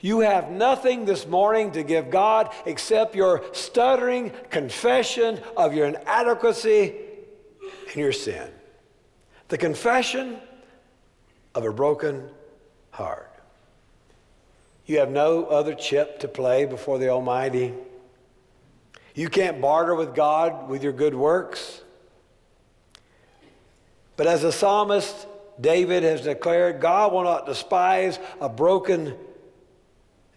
You 0.00 0.20
have 0.20 0.50
nothing 0.50 1.04
this 1.04 1.26
morning 1.26 1.72
to 1.72 1.82
give 1.82 2.10
God 2.10 2.52
except 2.66 3.14
your 3.14 3.42
stuttering 3.52 4.30
confession 4.50 5.40
of 5.56 5.74
your 5.74 5.86
inadequacy 5.86 6.94
and 7.88 7.96
your 7.96 8.12
sin. 8.12 8.50
The 9.48 9.58
confession 9.58 10.38
of 11.54 11.64
a 11.64 11.72
broken 11.72 12.28
heart. 12.90 13.35
You 14.86 15.00
have 15.00 15.10
no 15.10 15.44
other 15.46 15.74
chip 15.74 16.20
to 16.20 16.28
play 16.28 16.64
before 16.64 16.98
the 16.98 17.08
Almighty. 17.08 17.74
You 19.14 19.28
can't 19.28 19.60
barter 19.60 19.94
with 19.94 20.14
God 20.14 20.68
with 20.68 20.82
your 20.82 20.92
good 20.92 21.14
works. 21.14 21.82
But 24.16 24.26
as 24.26 24.42
the 24.42 24.52
psalmist 24.52 25.26
David 25.60 26.02
has 26.02 26.22
declared, 26.22 26.80
God 26.80 27.12
will 27.12 27.24
not 27.24 27.46
despise 27.46 28.18
a 28.40 28.48
broken 28.48 29.16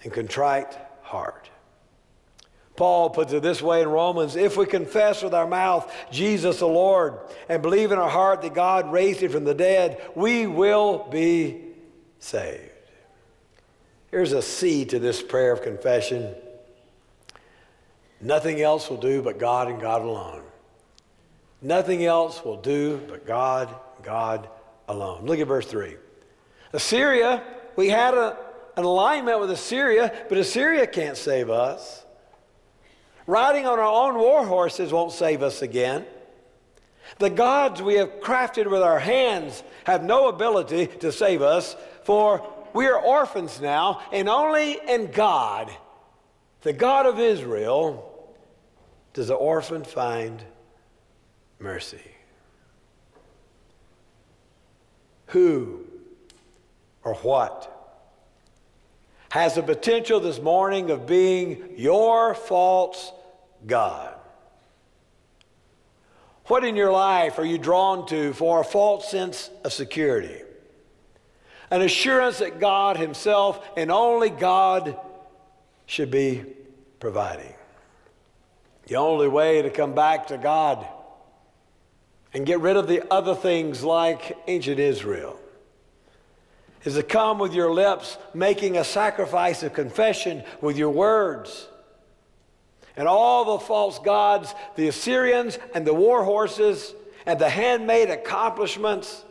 and 0.03 0.13
contrite 0.13 0.77
heart. 1.01 1.49
Paul 2.75 3.09
puts 3.09 3.33
it 3.33 3.43
this 3.43 3.61
way 3.61 3.81
in 3.81 3.89
Romans 3.89 4.37
if 4.37 4.55
we 4.55 4.65
confess 4.65 5.21
with 5.21 5.33
our 5.33 5.47
mouth 5.47 5.93
Jesus 6.11 6.59
the 6.59 6.67
Lord 6.67 7.19
and 7.49 7.61
believe 7.61 7.91
in 7.91 7.99
our 7.99 8.09
heart 8.09 8.41
that 8.43 8.53
God 8.53 8.91
raised 8.93 9.19
him 9.19 9.31
from 9.31 9.43
the 9.43 9.53
dead, 9.53 10.01
we 10.15 10.47
will 10.47 11.05
be 11.11 11.65
saved. 12.19 12.68
Here's 14.11 14.31
a 14.31 14.41
C 14.41 14.85
to 14.85 14.99
this 14.99 15.21
prayer 15.21 15.51
of 15.51 15.61
confession 15.61 16.35
nothing 18.21 18.61
else 18.61 18.89
will 18.89 18.97
do 18.97 19.21
but 19.21 19.39
God 19.39 19.69
and 19.69 19.79
God 19.79 20.01
alone. 20.01 20.43
Nothing 21.61 22.05
else 22.05 22.43
will 22.43 22.57
do 22.57 22.97
but 23.07 23.25
God, 23.25 23.73
God 24.01 24.49
alone. 24.87 25.25
Look 25.25 25.39
at 25.39 25.47
verse 25.47 25.65
3. 25.65 25.95
Assyria 26.73 27.43
We 27.75 27.89
had 27.89 28.13
a, 28.13 28.37
an 28.75 28.83
alignment 28.83 29.39
with 29.39 29.51
Assyria, 29.51 30.25
but 30.27 30.37
Assyria 30.37 30.87
can't 30.87 31.17
save 31.17 31.49
us. 31.49 32.05
Riding 33.27 33.67
on 33.67 33.77
our 33.77 34.09
own 34.09 34.15
war 34.15 34.45
horses 34.45 34.91
won't 34.91 35.11
save 35.11 35.43
us 35.43 35.61
again. 35.61 36.05
The 37.19 37.29
gods 37.29 37.81
we 37.81 37.95
have 37.95 38.19
crafted 38.21 38.69
with 38.69 38.81
our 38.81 38.99
hands 38.99 39.63
have 39.83 40.03
no 40.03 40.29
ability 40.29 40.87
to 40.87 41.11
save 41.11 41.41
us, 41.41 41.75
for 42.03 42.47
we 42.73 42.88
are 42.88 42.99
orphans 42.99 43.59
now, 43.59 44.01
and 44.11 44.29
only 44.29 44.79
in 44.88 45.11
God, 45.11 45.71
the 46.61 46.73
God 46.73 47.05
of 47.05 47.19
Israel, 47.19 48.05
does 49.13 49.27
the 49.27 49.35
orphan 49.35 49.83
find 49.83 50.43
mercy. 51.59 51.99
Who 55.27 55.85
or 57.03 57.15
what 57.15 57.75
has 59.31 59.55
the 59.55 59.63
potential 59.63 60.19
this 60.19 60.41
morning 60.41 60.89
of 60.89 61.05
being 61.05 61.73
your 61.77 62.33
false 62.33 63.11
God? 63.65 64.15
What 66.45 66.63
in 66.63 66.75
your 66.75 66.91
life 66.91 67.38
are 67.38 67.45
you 67.45 67.59
drawn 67.59 68.07
to 68.07 68.33
for 68.33 68.61
a 68.61 68.63
false 68.63 69.09
sense 69.11 69.51
of 69.63 69.71
security? 69.71 70.41
An 71.71 71.81
assurance 71.81 72.39
that 72.39 72.59
God 72.59 72.97
Himself 72.97 73.63
and 73.77 73.91
only 73.91 74.29
God 74.29 74.99
should 75.85 76.11
be 76.11 76.43
providing. 76.99 77.53
The 78.88 78.95
only 78.95 79.27
way 79.27 79.61
to 79.61 79.69
come 79.69 79.93
back 79.93 80.27
to 80.27 80.38
God 80.38 80.85
and 82.33 82.45
get 82.45 82.59
rid 82.59 82.75
of 82.75 82.88
the 82.88 83.03
other 83.11 83.35
things 83.35 83.83
like 83.83 84.38
ancient 84.47 84.79
Israel 84.79 85.39
is 86.83 86.95
to 86.95 87.03
come 87.03 87.39
with 87.39 87.53
your 87.53 87.73
lips, 87.73 88.17
making 88.33 88.77
a 88.77 88.83
sacrifice 88.83 89.63
of 89.63 89.73
confession 89.73 90.43
with 90.61 90.77
your 90.77 90.89
words 90.89 91.67
and 92.95 93.07
all 93.07 93.57
the 93.57 93.65
false 93.65 93.99
gods, 93.99 94.53
the 94.75 94.88
Assyrians 94.88 95.57
and 95.73 95.85
the 95.85 95.93
war 95.93 96.23
horses 96.23 96.93
and 97.25 97.39
the 97.39 97.49
handmade 97.49 98.09
accomplishments 98.09 99.23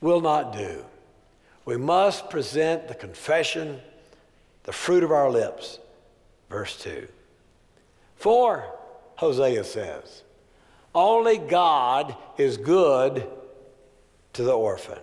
will 0.00 0.20
not 0.20 0.52
do. 0.52 0.84
We 1.70 1.76
must 1.76 2.30
present 2.30 2.88
the 2.88 2.96
confession, 2.96 3.80
the 4.64 4.72
fruit 4.72 5.04
of 5.04 5.12
our 5.12 5.30
lips. 5.30 5.78
Verse 6.48 6.76
2. 6.82 7.06
For, 8.16 8.64
Hosea 9.14 9.62
says, 9.62 10.24
only 10.96 11.38
God 11.38 12.16
is 12.36 12.56
good 12.56 13.24
to 14.32 14.42
the 14.42 14.50
orphan. 14.50 14.98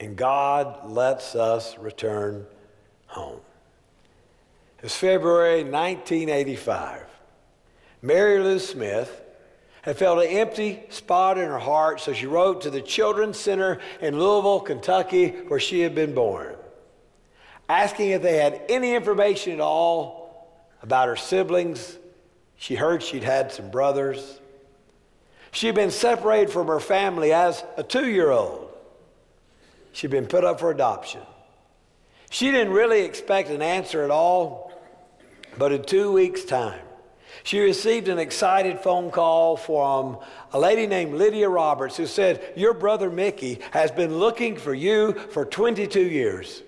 And 0.00 0.16
God 0.16 0.90
lets 0.90 1.36
us 1.36 1.78
return 1.78 2.44
home. 3.06 3.42
It 4.78 4.82
was 4.82 4.96
February 4.96 5.62
1985. 5.62 7.04
Mary 8.02 8.40
Lou 8.40 8.58
Smith 8.58 9.22
had 9.82 9.98
felt 9.98 10.24
an 10.24 10.30
empty 10.30 10.82
spot 10.88 11.38
in 11.38 11.46
her 11.46 11.58
heart, 11.58 12.00
so 12.00 12.12
she 12.12 12.26
wrote 12.26 12.62
to 12.62 12.70
the 12.70 12.80
Children's 12.80 13.38
Center 13.38 13.80
in 14.00 14.18
Louisville, 14.18 14.60
Kentucky, 14.60 15.30
where 15.48 15.60
she 15.60 15.80
had 15.80 15.94
been 15.94 16.14
born, 16.14 16.56
asking 17.68 18.10
if 18.10 18.22
they 18.22 18.36
had 18.36 18.62
any 18.68 18.94
information 18.94 19.52
at 19.54 19.60
all 19.60 20.56
about 20.82 21.08
her 21.08 21.16
siblings. 21.16 21.98
She 22.56 22.76
heard 22.76 23.02
she'd 23.02 23.24
had 23.24 23.50
some 23.52 23.70
brothers. 23.70 24.40
She 25.50 25.66
had 25.66 25.74
been 25.74 25.90
separated 25.90 26.50
from 26.50 26.68
her 26.68 26.80
family 26.80 27.32
as 27.32 27.62
a 27.76 27.82
two 27.82 28.08
year 28.08 28.30
old. 28.30 28.70
She'd 29.92 30.10
been 30.10 30.26
put 30.26 30.44
up 30.44 30.60
for 30.60 30.70
adoption. 30.70 31.20
She 32.30 32.50
didn't 32.50 32.72
really 32.72 33.02
expect 33.02 33.50
an 33.50 33.60
answer 33.60 34.04
at 34.04 34.10
all. 34.10 34.72
But 35.58 35.72
in 35.72 35.82
two 35.82 36.12
weeks' 36.12 36.44
time, 36.44 36.80
she 37.44 37.60
received 37.60 38.08
an 38.08 38.18
excited 38.18 38.80
phone 38.80 39.10
call 39.10 39.56
from 39.56 40.18
a 40.52 40.58
lady 40.58 40.86
named 40.86 41.14
Lydia 41.14 41.48
Roberts 41.48 41.96
who 41.96 42.06
said, 42.06 42.42
Your 42.56 42.74
brother 42.74 43.10
Mickey 43.10 43.60
has 43.72 43.90
been 43.90 44.18
looking 44.18 44.56
for 44.56 44.74
you 44.74 45.14
for 45.30 45.44
22 45.44 46.00
years. 46.00 46.62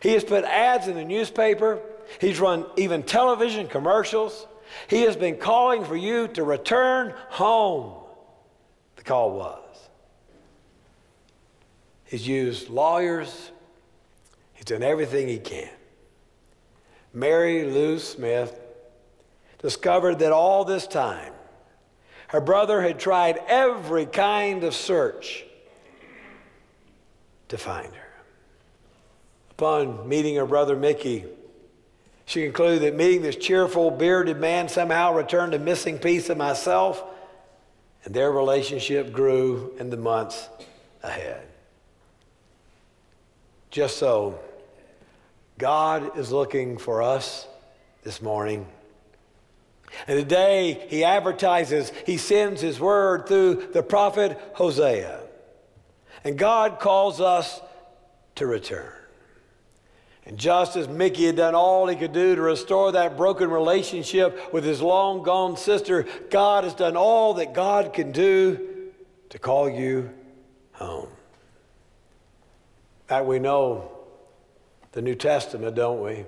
He 0.00 0.10
has 0.10 0.24
put 0.24 0.44
ads 0.44 0.88
in 0.88 0.96
the 0.96 1.04
newspaper, 1.04 1.80
he's 2.20 2.40
run 2.40 2.66
even 2.76 3.02
television 3.02 3.68
commercials. 3.68 4.46
He 4.88 5.02
has 5.02 5.16
been 5.16 5.36
calling 5.36 5.84
for 5.84 5.96
you 5.96 6.28
to 6.28 6.42
return 6.42 7.14
home. 7.28 7.92
The 8.96 9.02
call 9.02 9.32
was. 9.32 9.58
He's 12.04 12.26
used 12.26 12.68
lawyers, 12.68 13.50
he's 14.54 14.64
done 14.64 14.82
everything 14.82 15.28
he 15.28 15.38
can. 15.38 15.70
Mary 17.12 17.64
Lou 17.64 17.98
Smith 17.98 18.58
discovered 19.62 20.18
that 20.18 20.32
all 20.32 20.64
this 20.64 20.86
time, 20.86 21.32
her 22.28 22.40
brother 22.40 22.82
had 22.82 22.98
tried 22.98 23.40
every 23.46 24.06
kind 24.06 24.64
of 24.64 24.74
search 24.74 25.44
to 27.48 27.56
find 27.56 27.94
her. 27.94 28.08
Upon 29.52 30.08
meeting 30.08 30.36
her 30.36 30.46
brother 30.46 30.74
Mickey, 30.74 31.24
she 32.24 32.42
concluded 32.42 32.82
that 32.82 32.94
meeting 32.96 33.22
this 33.22 33.36
cheerful, 33.36 33.90
bearded 33.90 34.38
man 34.38 34.68
somehow 34.68 35.14
returned 35.14 35.54
a 35.54 35.58
missing 35.58 35.98
piece 35.98 36.30
of 36.30 36.38
myself, 36.38 37.02
and 38.04 38.14
their 38.14 38.32
relationship 38.32 39.12
grew 39.12 39.74
in 39.78 39.90
the 39.90 39.96
months 39.96 40.48
ahead. 41.02 41.46
Just 43.70 43.98
so, 43.98 44.38
God 45.58 46.16
is 46.18 46.32
looking 46.32 46.78
for 46.78 47.02
us 47.02 47.46
this 48.02 48.20
morning. 48.22 48.66
And 50.06 50.18
today 50.18 50.86
he 50.88 51.04
advertises, 51.04 51.92
he 52.06 52.16
sends 52.16 52.60
his 52.60 52.80
word 52.80 53.26
through 53.26 53.68
the 53.72 53.82
prophet 53.82 54.38
Hosea. 54.54 55.20
And 56.24 56.38
God 56.38 56.78
calls 56.78 57.20
us 57.20 57.60
to 58.36 58.46
return. 58.46 58.92
And 60.24 60.38
just 60.38 60.76
as 60.76 60.88
Mickey 60.88 61.26
had 61.26 61.36
done 61.36 61.54
all 61.54 61.88
he 61.88 61.96
could 61.96 62.12
do 62.12 62.36
to 62.36 62.42
restore 62.42 62.92
that 62.92 63.16
broken 63.16 63.50
relationship 63.50 64.52
with 64.52 64.62
his 64.62 64.80
long 64.80 65.22
gone 65.22 65.56
sister, 65.56 66.06
God 66.30 66.64
has 66.64 66.74
done 66.74 66.96
all 66.96 67.34
that 67.34 67.54
God 67.54 67.92
can 67.92 68.12
do 68.12 68.90
to 69.30 69.38
call 69.38 69.68
you 69.68 70.10
home. 70.72 71.08
That 73.08 73.26
we 73.26 73.40
know 73.40 73.90
the 74.92 75.02
New 75.02 75.16
Testament, 75.16 75.74
don't 75.74 76.02
we? 76.02 76.24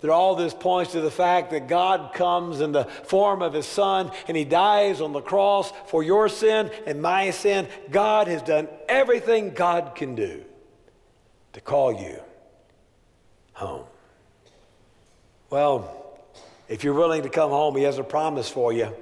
That 0.00 0.10
all 0.10 0.34
this 0.34 0.54
points 0.54 0.92
to 0.92 1.00
the 1.00 1.10
fact 1.10 1.50
that 1.50 1.68
God 1.68 2.14
comes 2.14 2.60
in 2.60 2.72
the 2.72 2.84
form 2.84 3.42
of 3.42 3.52
His 3.52 3.66
Son 3.66 4.10
and 4.28 4.36
He 4.36 4.44
dies 4.44 5.00
on 5.00 5.12
the 5.12 5.20
cross 5.20 5.72
for 5.86 6.02
your 6.02 6.28
sin 6.28 6.70
and 6.86 7.02
my 7.02 7.30
sin. 7.30 7.68
God 7.90 8.26
has 8.28 8.40
done 8.42 8.68
everything 8.88 9.50
God 9.50 9.94
can 9.94 10.14
do 10.14 10.42
to 11.52 11.60
call 11.60 11.92
you 11.92 12.18
home. 13.52 13.84
Well, 15.50 15.96
if 16.68 16.84
you're 16.84 16.94
willing 16.94 17.24
to 17.24 17.28
come 17.28 17.50
home, 17.50 17.76
He 17.76 17.82
has 17.82 17.98
a 17.98 18.04
promise 18.04 18.48
for 18.48 18.72
you. 18.72 18.94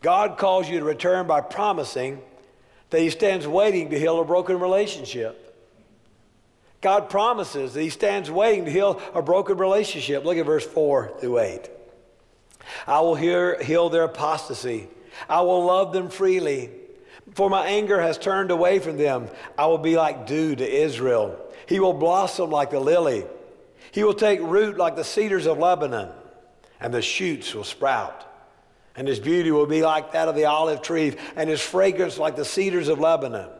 God 0.00 0.38
calls 0.38 0.68
you 0.68 0.78
to 0.78 0.84
return 0.84 1.26
by 1.26 1.40
promising 1.40 2.20
that 2.90 3.00
He 3.00 3.10
stands 3.10 3.46
waiting 3.46 3.90
to 3.90 3.98
heal 3.98 4.20
a 4.20 4.24
broken 4.24 4.58
relationship. 4.58 5.47
God 6.80 7.10
promises 7.10 7.74
that 7.74 7.82
He 7.82 7.90
stands 7.90 8.30
waiting 8.30 8.64
to 8.66 8.70
heal 8.70 9.00
a 9.14 9.22
broken 9.22 9.58
relationship. 9.58 10.24
Look 10.24 10.36
at 10.38 10.46
verse 10.46 10.66
4 10.66 11.18
through 11.20 11.38
8. 11.38 11.70
I 12.86 13.00
will 13.00 13.14
hear, 13.14 13.60
heal 13.62 13.88
their 13.88 14.04
apostasy. 14.04 14.88
I 15.28 15.40
will 15.40 15.64
love 15.64 15.92
them 15.92 16.10
freely. 16.10 16.70
For 17.34 17.50
my 17.50 17.66
anger 17.66 18.00
has 18.00 18.18
turned 18.18 18.50
away 18.50 18.78
from 18.78 18.96
them. 18.96 19.28
I 19.56 19.66
will 19.66 19.78
be 19.78 19.96
like 19.96 20.26
dew 20.26 20.54
to 20.54 20.68
Israel. 20.68 21.38
He 21.66 21.80
will 21.80 21.92
blossom 21.92 22.50
like 22.50 22.70
the 22.70 22.80
lily. 22.80 23.24
He 23.92 24.04
will 24.04 24.14
take 24.14 24.40
root 24.40 24.76
like 24.76 24.96
the 24.96 25.04
cedars 25.04 25.46
of 25.46 25.58
Lebanon, 25.58 26.10
and 26.80 26.92
the 26.92 27.02
shoots 27.02 27.54
will 27.54 27.64
sprout. 27.64 28.24
And 28.96 29.06
his 29.06 29.20
beauty 29.20 29.50
will 29.50 29.66
be 29.66 29.82
like 29.82 30.12
that 30.12 30.28
of 30.28 30.34
the 30.34 30.46
olive 30.46 30.82
tree, 30.82 31.16
and 31.36 31.48
his 31.48 31.60
fragrance 31.60 32.18
like 32.18 32.36
the 32.36 32.44
cedars 32.44 32.88
of 32.88 32.98
Lebanon. 32.98 33.50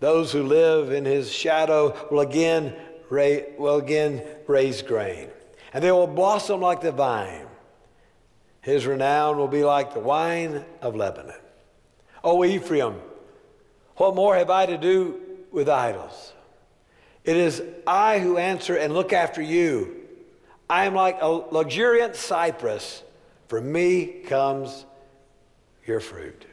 Those 0.00 0.32
who 0.32 0.42
live 0.42 0.92
in 0.92 1.04
his 1.04 1.32
shadow 1.32 1.96
will 2.10 2.20
again, 2.20 2.74
ra- 3.10 3.46
will 3.58 3.76
again 3.76 4.22
raise 4.46 4.82
grain, 4.82 5.28
and 5.72 5.82
they 5.82 5.90
will 5.90 6.06
blossom 6.06 6.60
like 6.60 6.80
the 6.80 6.92
vine. 6.92 7.46
His 8.60 8.86
renown 8.86 9.38
will 9.38 9.48
be 9.48 9.64
like 9.64 9.94
the 9.94 10.00
wine 10.00 10.64
of 10.80 10.94
Lebanon. 10.94 11.34
O 12.22 12.44
Ephraim, 12.44 12.96
what 13.96 14.14
more 14.14 14.36
have 14.36 14.50
I 14.50 14.66
to 14.66 14.78
do 14.78 15.20
with 15.50 15.68
idols? 15.68 16.32
It 17.24 17.36
is 17.36 17.62
I 17.86 18.20
who 18.20 18.36
answer 18.36 18.76
and 18.76 18.94
look 18.94 19.12
after 19.12 19.42
you. 19.42 19.96
I 20.70 20.84
am 20.84 20.94
like 20.94 21.18
a 21.20 21.28
luxuriant 21.28 22.14
cypress. 22.14 23.02
From 23.48 23.72
me 23.72 24.22
comes 24.26 24.84
your 25.86 26.00
fruit. 26.00 26.44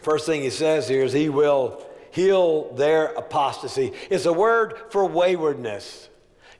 First 0.00 0.26
thing 0.26 0.42
he 0.42 0.50
says 0.50 0.88
here 0.88 1.04
is, 1.04 1.12
He 1.12 1.28
will 1.28 1.82
heal 2.10 2.72
their 2.74 3.06
apostasy. 3.06 3.92
It's 4.10 4.26
a 4.26 4.32
word 4.32 4.74
for 4.90 5.04
waywardness. 5.06 6.08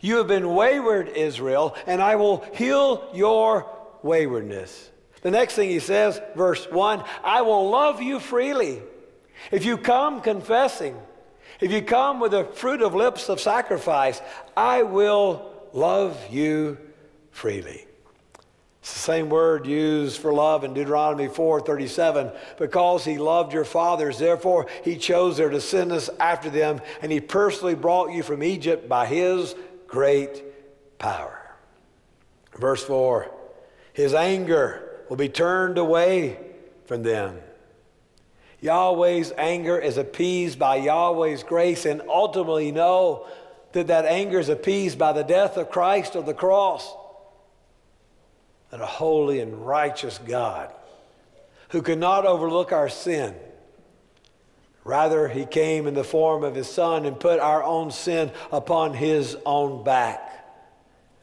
You 0.00 0.16
have 0.16 0.28
been 0.28 0.54
wayward, 0.54 1.08
Israel, 1.08 1.76
and 1.86 2.00
I 2.00 2.16
will 2.16 2.44
heal 2.54 3.08
your 3.12 3.70
waywardness. 4.02 4.90
The 5.22 5.30
next 5.30 5.54
thing 5.54 5.68
he 5.68 5.80
says, 5.80 6.20
verse 6.34 6.70
1 6.70 7.04
I 7.22 7.42
will 7.42 7.68
love 7.68 8.00
you 8.00 8.18
freely. 8.18 8.82
If 9.50 9.64
you 9.64 9.76
come 9.76 10.20
confessing, 10.20 10.96
if 11.60 11.70
you 11.70 11.82
come 11.82 12.20
with 12.20 12.32
the 12.32 12.44
fruit 12.44 12.82
of 12.82 12.94
lips 12.94 13.28
of 13.28 13.40
sacrifice, 13.40 14.20
I 14.56 14.82
will 14.82 15.68
love 15.72 16.18
you 16.30 16.78
freely. 17.30 17.86
It's 18.80 18.94
the 18.94 18.98
same 18.98 19.28
word 19.28 19.66
used 19.66 20.20
for 20.20 20.32
love 20.32 20.64
in 20.64 20.72
Deuteronomy 20.72 21.28
4:37. 21.28 22.32
Because 22.58 23.04
he 23.04 23.18
loved 23.18 23.52
your 23.52 23.64
fathers, 23.64 24.18
therefore 24.18 24.66
he 24.82 24.96
chose 24.96 25.36
their 25.36 25.50
descendants 25.50 26.08
after 26.18 26.48
them, 26.48 26.80
and 27.02 27.12
he 27.12 27.20
personally 27.20 27.74
brought 27.74 28.12
you 28.12 28.22
from 28.22 28.42
Egypt 28.42 28.88
by 28.88 29.06
his 29.06 29.54
great 29.86 30.42
power. 30.98 31.36
Verse 32.56 32.82
4 32.82 33.30
His 33.92 34.14
anger 34.14 35.02
will 35.08 35.16
be 35.16 35.28
turned 35.28 35.76
away 35.76 36.38
from 36.86 37.02
them. 37.02 37.38
Yahweh's 38.60 39.32
anger 39.36 39.78
is 39.78 39.96
appeased 39.96 40.58
by 40.58 40.76
Yahweh's 40.76 41.42
grace, 41.42 41.84
and 41.84 42.00
ultimately 42.08 42.72
know 42.72 43.26
that 43.72 43.88
that 43.88 44.06
anger 44.06 44.38
is 44.38 44.48
appeased 44.48 44.98
by 44.98 45.12
the 45.12 45.22
death 45.22 45.56
of 45.56 45.70
Christ 45.70 46.16
on 46.16 46.24
the 46.24 46.34
cross. 46.34 46.94
That 48.70 48.80
a 48.80 48.87
holy 48.87 49.40
and 49.40 49.66
righteous 49.66 50.18
God 50.18 50.70
who 51.70 51.83
could 51.83 51.98
not 51.98 52.26
overlook 52.26 52.72
our 52.72 52.88
sin. 52.88 53.35
Rather, 54.85 55.28
he 55.28 55.44
came 55.44 55.87
in 55.87 55.94
the 55.94 56.04
form 56.04 56.42
of 56.42 56.54
his 56.54 56.68
son 56.68 57.04
and 57.04 57.18
put 57.18 57.38
our 57.38 57.62
own 57.62 57.90
sin 57.90 58.33
upon 58.50 58.94
his 58.94 59.37
own 59.44 59.85
back. 59.85 60.26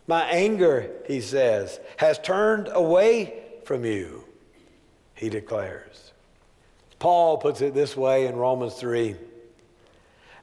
My 0.07 0.23
anger, 0.23 0.89
he 1.05 1.19
says, 1.21 1.79
has 1.97 2.17
turned 2.19 2.69
away 2.71 3.43
from 3.65 3.83
you, 3.83 4.23
he 5.15 5.29
declares. 5.29 6.13
Paul 6.99 7.37
puts 7.37 7.61
it 7.61 7.73
this 7.73 7.95
way 7.97 8.25
in 8.25 8.37
Romans 8.37 8.75
3 8.75 9.15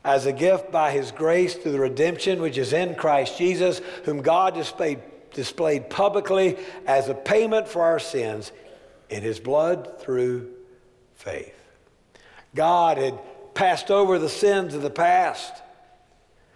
As 0.05 0.27
a 0.27 0.33
gift 0.33 0.71
by 0.71 0.91
his 0.93 1.11
grace 1.11 1.55
through 1.55 1.73
the 1.73 1.81
redemption 1.81 2.43
which 2.43 2.59
is 2.59 2.73
in 2.73 2.95
Christ 2.95 3.39
Jesus, 3.39 3.81
whom 4.05 4.21
God 4.21 4.55
displayed, 4.55 5.01
displayed 5.35 5.91
publicly 5.91 6.57
as 6.87 7.09
a 7.09 7.15
payment 7.15 7.69
for 7.69 7.83
our 7.83 7.99
sins 7.99 8.53
in 9.11 9.23
his 9.23 9.39
blood 9.39 10.01
through 10.01 10.51
faith. 11.15 11.55
God 12.55 12.99
had 12.99 13.19
passed 13.55 13.91
over 13.91 14.19
the 14.19 14.29
sins 14.29 14.75
of 14.75 14.83
the 14.83 14.91
past 14.91 15.63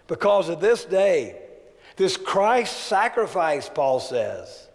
because 0.07 0.49
of 0.49 0.61
this 0.61 0.85
day, 0.85 1.37
this 1.97 2.17
Christ 2.17 2.87
sacrifice, 2.87 3.69
Paul 3.69 4.01
says. 4.01 4.69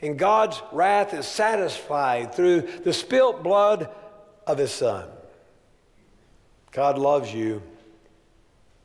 And 0.00 0.18
God's 0.18 0.62
wrath 0.70 1.12
is 1.14 1.26
satisfied 1.26 2.34
through 2.34 2.62
the 2.84 2.92
spilt 2.92 3.42
blood 3.42 3.88
of 4.46 4.58
his 4.58 4.70
Son. 4.70 5.08
God 6.70 6.98
loves 6.98 7.32
you, 7.32 7.62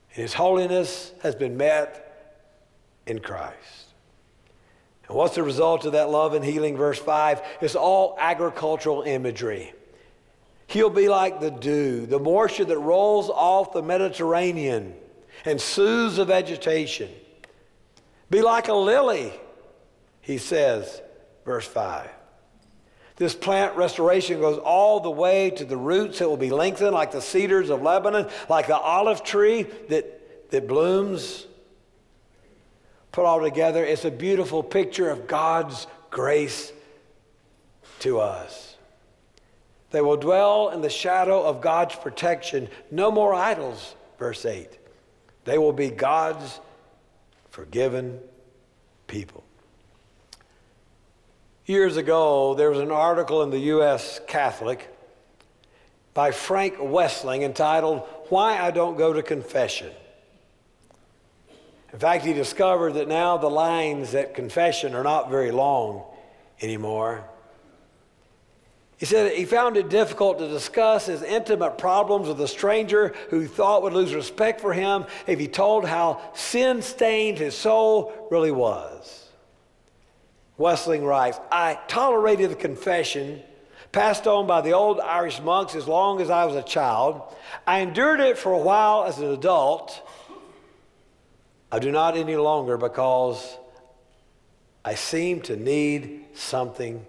and 0.09 0.21
his 0.21 0.33
holiness 0.33 1.11
has 1.21 1.35
been 1.35 1.57
met 1.57 1.99
in 3.05 3.19
Christ. 3.19 3.82
And 5.07 5.17
what's 5.17 5.35
the 5.35 5.43
result 5.43 5.85
of 5.85 5.93
that 5.93 6.09
love 6.09 6.33
and 6.33 6.43
healing? 6.43 6.77
Verse 6.77 6.99
5 6.99 7.41
It's 7.61 7.75
all 7.75 8.15
agricultural 8.19 9.03
imagery. 9.03 9.73
He'll 10.67 10.89
be 10.89 11.09
like 11.09 11.39
the 11.39 11.51
dew, 11.51 12.05
the 12.05 12.19
moisture 12.19 12.65
that 12.65 12.79
rolls 12.79 13.29
off 13.29 13.73
the 13.73 13.83
Mediterranean 13.83 14.95
and 15.45 15.59
soothes 15.59 16.15
the 16.15 16.25
vegetation. 16.25 17.09
Be 18.29 18.41
like 18.41 18.69
a 18.69 18.73
lily, 18.73 19.31
he 20.21 20.37
says, 20.37 21.01
verse 21.45 21.67
5. 21.67 22.09
This 23.15 23.35
plant 23.35 23.75
restoration 23.75 24.39
goes 24.39 24.57
all 24.57 24.99
the 24.99 25.11
way 25.11 25.51
to 25.51 25.65
the 25.65 25.77
roots. 25.77 26.19
It 26.19 26.27
will 26.27 26.37
be 26.37 26.49
lengthened 26.49 26.93
like 26.93 27.11
the 27.11 27.21
cedars 27.21 27.69
of 27.69 27.81
Lebanon, 27.83 28.27
like 28.49 28.67
the 28.67 28.77
olive 28.77 29.23
tree 29.23 29.63
that, 29.89 30.49
that 30.49 30.67
blooms. 30.67 31.45
Put 33.13 33.25
all 33.25 33.41
together, 33.41 33.85
it's 33.85 34.05
a 34.05 34.11
beautiful 34.11 34.63
picture 34.63 35.09
of 35.09 35.27
God's 35.27 35.85
grace 36.09 36.73
to 37.99 38.19
us. 38.19 38.75
They 39.91 40.01
will 40.01 40.17
dwell 40.17 40.69
in 40.69 40.81
the 40.81 40.89
shadow 40.89 41.43
of 41.43 41.61
God's 41.61 41.95
protection. 41.95 42.67
No 42.89 43.11
more 43.11 43.35
idols, 43.35 43.95
verse 44.17 44.45
8. 44.45 44.67
They 45.45 45.59
will 45.59 45.73
be 45.73 45.89
God's 45.89 46.59
forgiven 47.51 48.19
people. 49.05 49.43
Years 51.67 51.97
ago, 51.97 52.55
there 52.55 52.71
was 52.71 52.79
an 52.79 52.91
article 52.91 53.43
in 53.43 53.51
the 53.51 53.59
U.S. 53.59 54.21
Catholic 54.27 54.89
by 56.15 56.31
Frank 56.31 56.77
Wessling 56.77 57.43
entitled, 57.43 57.99
Why 58.29 58.59
I 58.59 58.71
Don't 58.71 58.97
Go 58.97 59.13
to 59.13 59.21
Confession. 59.21 59.91
In 61.93 61.99
fact, 61.99 62.25
he 62.25 62.33
discovered 62.33 62.93
that 62.93 63.07
now 63.07 63.37
the 63.37 63.49
lines 63.49 64.15
at 64.15 64.33
confession 64.33 64.95
are 64.95 65.03
not 65.03 65.29
very 65.29 65.51
long 65.51 66.03
anymore. 66.59 67.23
He 68.97 69.05
said 69.05 69.31
he 69.33 69.45
found 69.45 69.77
it 69.77 69.89
difficult 69.89 70.39
to 70.39 70.47
discuss 70.47 71.05
his 71.05 71.21
intimate 71.21 71.77
problems 71.77 72.27
with 72.27 72.41
a 72.41 72.47
stranger 72.47 73.13
who 73.29 73.41
he 73.41 73.47
thought 73.47 73.83
would 73.83 73.93
lose 73.93 74.15
respect 74.15 74.59
for 74.59 74.73
him 74.73 75.05
if 75.27 75.39
he 75.39 75.47
told 75.47 75.85
how 75.85 76.21
sin 76.33 76.81
stained 76.81 77.37
his 77.37 77.55
soul 77.55 78.27
really 78.31 78.51
was. 78.51 79.29
Wessling 80.57 81.03
writes 81.03 81.39
I 81.51 81.79
tolerated 81.87 82.49
the 82.49 82.55
confession 82.55 83.41
passed 83.91 84.25
on 84.25 84.47
by 84.47 84.61
the 84.61 84.71
old 84.71 84.99
Irish 84.99 85.39
monks 85.41 85.75
as 85.75 85.87
long 85.87 86.19
as 86.19 86.29
I 86.29 86.45
was 86.45 86.55
a 86.55 86.63
child. 86.63 87.21
I 87.67 87.79
endured 87.79 88.19
it 88.19 88.37
for 88.37 88.51
a 88.51 88.57
while 88.57 89.03
as 89.03 89.19
an 89.19 89.31
adult. 89.31 90.01
I 91.73 91.79
do 91.79 91.91
not 91.91 92.15
any 92.15 92.37
longer 92.37 92.77
because 92.77 93.57
I 94.85 94.95
seem 94.95 95.41
to 95.41 95.57
need 95.57 96.25
something 96.33 97.05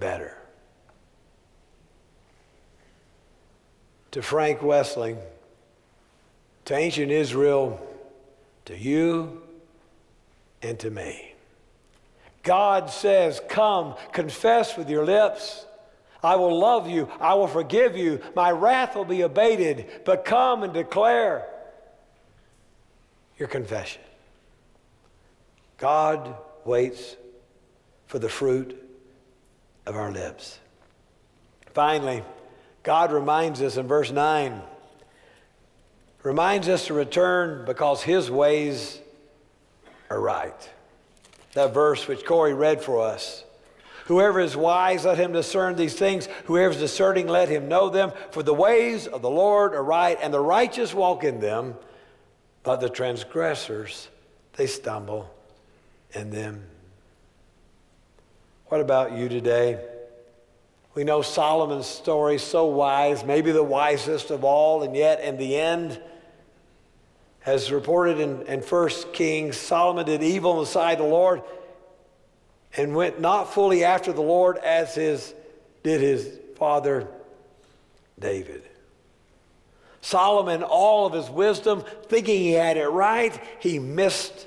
better. 0.00 0.38
to 4.14 4.22
Frank 4.22 4.60
Wessling, 4.60 5.18
to 6.66 6.74
ancient 6.76 7.10
Israel, 7.10 7.84
to 8.64 8.78
you, 8.78 9.42
and 10.62 10.78
to 10.78 10.88
me. 10.88 11.34
God 12.44 12.90
says, 12.90 13.40
Come, 13.48 13.96
confess 14.12 14.76
with 14.76 14.88
your 14.88 15.04
lips. 15.04 15.66
I 16.22 16.36
will 16.36 16.56
love 16.56 16.88
you. 16.88 17.10
I 17.18 17.34
will 17.34 17.48
forgive 17.48 17.96
you. 17.96 18.20
My 18.36 18.52
wrath 18.52 18.94
will 18.94 19.04
be 19.04 19.22
abated. 19.22 19.90
But 20.04 20.24
come 20.24 20.62
and 20.62 20.72
declare 20.72 21.44
your 23.38 23.48
confession. 23.48 24.02
God 25.78 26.36
waits 26.64 27.16
for 28.06 28.18
the 28.18 28.28
fruit 28.28 28.80
of 29.86 29.96
our 29.96 30.12
lips. 30.12 30.58
Finally, 31.72 32.22
God 32.82 33.12
reminds 33.12 33.60
us 33.60 33.76
in 33.76 33.88
verse 33.88 34.10
9, 34.10 34.62
reminds 36.22 36.68
us 36.68 36.86
to 36.86 36.94
return 36.94 37.64
because 37.64 38.02
his 38.02 38.30
ways 38.30 39.00
are 40.10 40.20
right. 40.20 40.70
That 41.54 41.74
verse 41.74 42.06
which 42.06 42.24
Corey 42.24 42.54
read 42.54 42.82
for 42.82 43.00
us. 43.00 43.44
Whoever 44.06 44.40
is 44.40 44.56
wise, 44.56 45.06
let 45.06 45.18
him 45.18 45.32
discern 45.32 45.76
these 45.76 45.94
things. 45.94 46.28
Whoever 46.44 46.74
is 46.74 46.80
discerning, 46.80 47.26
let 47.26 47.48
him 47.48 47.68
know 47.68 47.88
them. 47.88 48.12
For 48.32 48.42
the 48.42 48.52
ways 48.52 49.06
of 49.06 49.22
the 49.22 49.30
Lord 49.30 49.74
are 49.74 49.82
right, 49.82 50.18
and 50.20 50.32
the 50.32 50.40
righteous 50.40 50.92
walk 50.92 51.24
in 51.24 51.40
them, 51.40 51.74
but 52.64 52.80
the 52.80 52.88
transgressors, 52.88 54.08
they 54.54 54.66
stumble 54.66 55.32
in 56.12 56.30
them. 56.30 56.64
What 58.66 58.80
about 58.80 59.12
you 59.12 59.28
today? 59.28 59.84
We 60.94 61.04
know 61.04 61.22
Solomon's 61.22 61.86
story, 61.86 62.38
so 62.38 62.66
wise, 62.66 63.24
maybe 63.24 63.52
the 63.52 63.62
wisest 63.62 64.30
of 64.30 64.44
all, 64.44 64.82
and 64.82 64.96
yet 64.96 65.20
in 65.20 65.36
the 65.36 65.56
end, 65.56 66.00
as 67.44 67.70
reported 67.70 68.18
in, 68.18 68.42
in 68.46 68.60
1 68.60 68.90
Kings, 69.12 69.56
Solomon 69.58 70.06
did 70.06 70.22
evil 70.22 70.54
in 70.54 70.60
the 70.60 70.66
sight 70.66 70.92
of 70.92 71.04
the 71.04 71.10
Lord 71.10 71.42
and 72.76 72.96
went 72.96 73.20
not 73.20 73.52
fully 73.52 73.84
after 73.84 74.12
the 74.12 74.22
Lord 74.22 74.56
as 74.58 74.94
his, 74.94 75.34
did 75.82 76.00
his 76.00 76.38
father 76.56 77.06
David. 78.18 78.62
Solomon, 80.04 80.62
all 80.62 81.06
of 81.06 81.14
his 81.14 81.30
wisdom, 81.30 81.82
thinking 82.08 82.38
he 82.38 82.52
had 82.52 82.76
it 82.76 82.88
right, 82.88 83.40
he 83.58 83.78
missed 83.78 84.46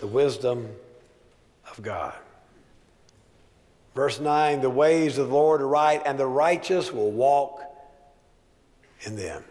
the 0.00 0.06
wisdom 0.06 0.66
of 1.70 1.82
God. 1.82 2.14
Verse 3.94 4.18
9 4.18 4.62
the 4.62 4.70
ways 4.70 5.18
of 5.18 5.28
the 5.28 5.34
Lord 5.34 5.60
are 5.60 5.68
right, 5.68 6.00
and 6.06 6.18
the 6.18 6.26
righteous 6.26 6.90
will 6.90 7.10
walk 7.10 7.60
in 9.02 9.14
them. 9.16 9.44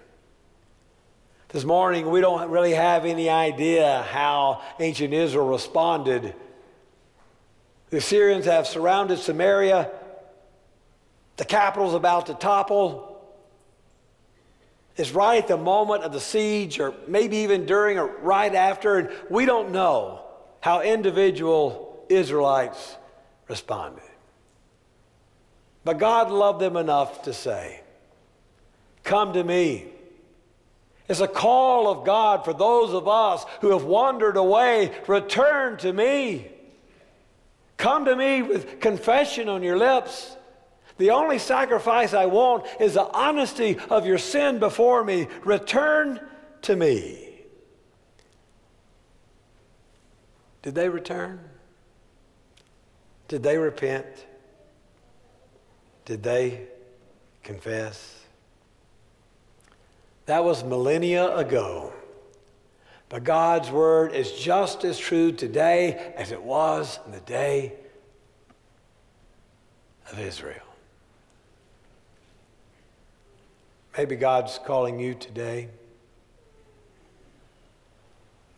This 1.50 1.64
morning, 1.64 2.10
we 2.10 2.20
don't 2.20 2.50
really 2.50 2.74
have 2.74 3.06
any 3.06 3.30
idea 3.30 4.08
how 4.10 4.64
ancient 4.80 5.14
Israel 5.14 5.50
responded. 5.50 6.34
The 7.92 7.98
Assyrians 7.98 8.46
have 8.46 8.66
surrounded 8.66 9.20
Samaria. 9.20 9.92
The 11.36 11.46
capital's 11.46 11.94
about 11.94 12.26
to 12.26 12.34
topple. 12.34 13.17
It's 14.98 15.12
right 15.12 15.42
at 15.42 15.48
the 15.48 15.58
moment 15.58 16.04
of 16.04 16.12
the 16.12 16.20
siege, 16.20 16.80
or 16.80 16.94
maybe 17.08 17.38
even 17.38 17.66
during 17.66 18.00
or 18.00 18.08
right 18.08 18.54
after, 18.54 18.98
and 18.98 19.10
we 19.30 19.46
don't 19.46 19.72
know 19.72 20.22
how 20.60 20.82
individual 20.82 22.04
Israelites 22.10 22.96
responded. 23.48 24.04
But 25.84 26.00
God 26.00 26.32
loved 26.32 26.60
them 26.60 26.76
enough 26.76 27.24
to 27.24 27.34
say, 27.34 27.82
Come 29.04 29.34
to 29.34 29.44
me. 29.44 29.86
It's 31.08 31.22
a 31.22 31.28
call 31.28 31.90
of 31.90 32.06
God 32.06 32.44
for 32.44 32.54
those 32.54 32.94
of 32.94 33.08
us 33.08 33.46
who 33.62 33.72
have 33.72 33.86
wandered 33.86 34.36
away. 34.36 34.92
Return 35.08 35.78
to 35.78 35.94
me. 35.94 36.52
Come 37.78 38.06
to 38.06 38.16
me 38.16 38.42
with 38.42 38.82
confession 38.82 39.48
on 39.48 39.64
your 39.64 39.78
lips. 39.78 40.36
The 40.98 41.12
only 41.12 41.38
sacrifice 41.38 42.14
I 42.14 42.26
want 42.26 42.66
is 42.80 42.96
the 42.96 43.06
honesty 43.06 43.78
of 43.90 44.06
your 44.06 44.18
sin 44.18 44.60
before 44.60 45.04
me. 45.04 45.28
Return 45.44 46.20
to 46.64 46.76
me. 46.76 47.28
Did 50.64 50.76
they 50.76 50.90
return? 50.90 51.40
Did 53.28 53.44
they 53.44 53.58
repent? 53.58 54.06
Did 56.06 56.24
they 56.24 56.68
confess? 57.44 58.24
That 60.26 60.44
was 60.44 60.64
millennia 60.64 61.36
ago. 61.36 61.94
But 63.10 63.24
God's 63.24 63.70
word 63.72 64.14
is 64.14 64.34
just 64.34 64.84
as 64.84 64.98
true 64.98 65.32
today 65.32 66.14
as 66.18 66.32
it 66.32 66.42
was 66.42 67.00
in 67.06 67.14
the 67.14 67.22
day 67.22 67.74
of 70.12 70.20
Israel. 70.20 70.67
Maybe 73.98 74.16
God's 74.16 74.60
calling 74.64 75.00
you 75.00 75.16
today. 75.16 75.70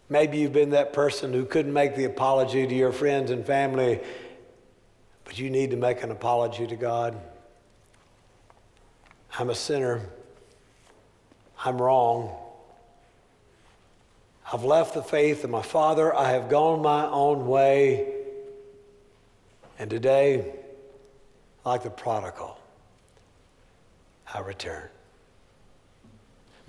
Maybe 0.10 0.40
you've 0.40 0.52
been 0.52 0.72
that 0.72 0.92
person 0.92 1.32
who 1.32 1.46
couldn't 1.46 1.72
make 1.72 1.96
the 1.96 2.04
apology 2.04 2.68
to 2.68 2.76
your 2.76 2.92
friends 2.92 3.32
and 3.32 3.46
family, 3.46 4.02
but 5.24 5.40
you 5.40 5.50
need 5.50 5.72
to 5.72 5.78
make 5.78 6.04
an 6.04 6.12
apology 6.12 6.68
to 6.68 6.76
God. 6.76 7.18
I'm 9.38 9.50
a 9.50 9.56
sinner. 9.56 10.02
I'm 11.64 11.82
wrong. 11.82 12.36
I've 14.52 14.66
left 14.66 14.94
the 14.94 15.04
faith 15.04 15.46
of 15.46 15.52
my 15.52 15.62
Father. 15.62 16.14
I 16.14 16.32
have 16.32 16.50
gone 16.50 16.82
my 16.82 17.06
own 17.06 17.48
way. 17.48 18.14
And 19.78 19.90
today, 19.90 20.54
like 21.64 21.84
the 21.84 21.92
prodigal, 21.92 22.58
I 24.34 24.42
return. 24.42 24.90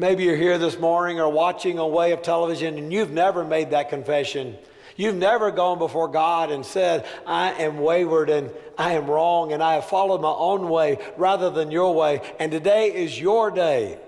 Maybe 0.01 0.25
you're 0.25 0.35
here 0.35 0.57
this 0.57 0.79
morning 0.79 1.21
or 1.21 1.29
watching 1.29 1.79
a 1.79 1.87
way 1.87 2.13
of 2.13 2.23
television 2.23 2.79
and 2.79 2.91
you've 2.91 3.11
never 3.11 3.45
made 3.45 3.73
that 3.73 3.91
confession. 3.91 4.57
You've 4.97 5.15
never 5.15 5.51
gone 5.51 5.79
before 5.79 6.09
God 6.09 6.51
and 6.51 6.65
said, 6.65 7.05
I 7.27 7.53
am 7.63 7.81
wayward 7.81 8.31
and 8.31 8.51
I 8.79 8.95
am 8.95 9.11
wrong 9.11 9.53
and 9.53 9.63
I 9.63 9.75
have 9.75 9.85
followed 9.85 10.23
my 10.23 10.31
own 10.31 10.71
way 10.71 10.97
rather 11.19 11.51
than 11.51 11.71
your 11.71 11.95
way. 11.95 12.23
And 12.39 12.51
today 12.51 12.95
is 12.95 13.21
your 13.21 13.51
day 13.51 13.99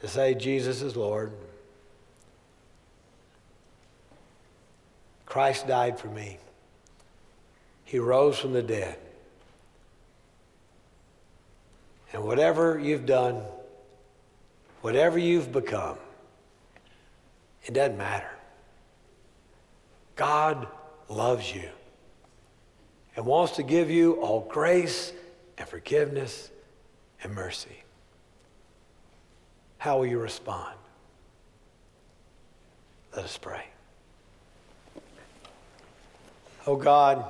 to 0.00 0.08
say, 0.08 0.34
Jesus 0.34 0.82
is 0.82 0.94
Lord. 0.94 1.32
Christ 5.24 5.66
died 5.66 5.98
for 5.98 6.08
me. 6.08 6.36
He 7.86 7.98
rose 7.98 8.38
from 8.38 8.52
the 8.52 8.62
dead. 8.62 8.98
And 12.12 12.24
whatever 12.24 12.78
you've 12.78 13.06
done, 13.06 13.42
whatever 14.82 15.18
you've 15.18 15.50
become, 15.50 15.96
it 17.64 17.72
doesn't 17.72 17.96
matter. 17.96 18.30
God 20.16 20.66
loves 21.08 21.54
you 21.54 21.68
and 23.16 23.24
wants 23.24 23.56
to 23.56 23.62
give 23.62 23.90
you 23.90 24.14
all 24.14 24.40
grace 24.40 25.12
and 25.58 25.66
forgiveness 25.66 26.50
and 27.22 27.34
mercy. 27.34 27.82
How 29.78 29.98
will 29.98 30.06
you 30.06 30.18
respond? 30.18 30.76
Let 33.14 33.24
us 33.24 33.36
pray. 33.36 33.66
Oh 36.66 36.76
God, 36.76 37.24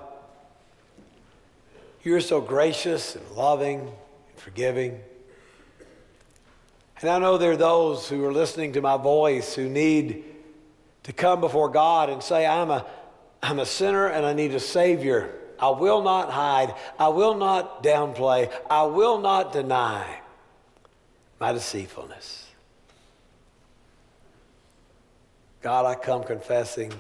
you're 2.03 2.21
so 2.21 2.41
gracious 2.41 3.17
and 3.17 3.31
loving 3.31 3.81
and 3.81 4.37
forgiving. 4.37 5.01
And 7.03 7.11
I 7.11 7.19
know 7.19 7.37
there 7.37 7.51
are 7.53 7.57
those 7.57 8.09
who 8.09 8.25
are 8.25 8.33
listening 8.33 8.75
to 8.75 8.81
my 8.81 8.97
voice 8.97 9.55
who 9.55 9.69
need 9.69 10.25
to 11.03 11.13
come 11.13 11.41
before 11.41 11.69
God 11.69 12.09
and 12.09 12.23
say, 12.23 12.47
I'm 12.47 12.71
a, 12.71 12.87
I'm 13.43 13.59
a 13.59 13.67
sinner 13.67 14.07
and 14.07 14.25
I 14.25 14.33
need 14.33 14.55
a 14.55 14.61
Savior. 14.61 15.35
I 15.59 15.71
will 15.71 16.03
not 16.03 16.31
hide. 16.31 16.75
I 17.01 17.09
will 17.09 17.35
not 17.35 17.83
downplay. 17.83 18.53
I 18.71 18.85
will 18.85 19.19
not 19.19 19.53
deny 19.53 20.21
my 21.41 21.53
deceitfulness. 21.53 22.47
God, 25.61 25.87
I 25.87 25.97
come 25.97 26.23
confessing. 26.23 26.93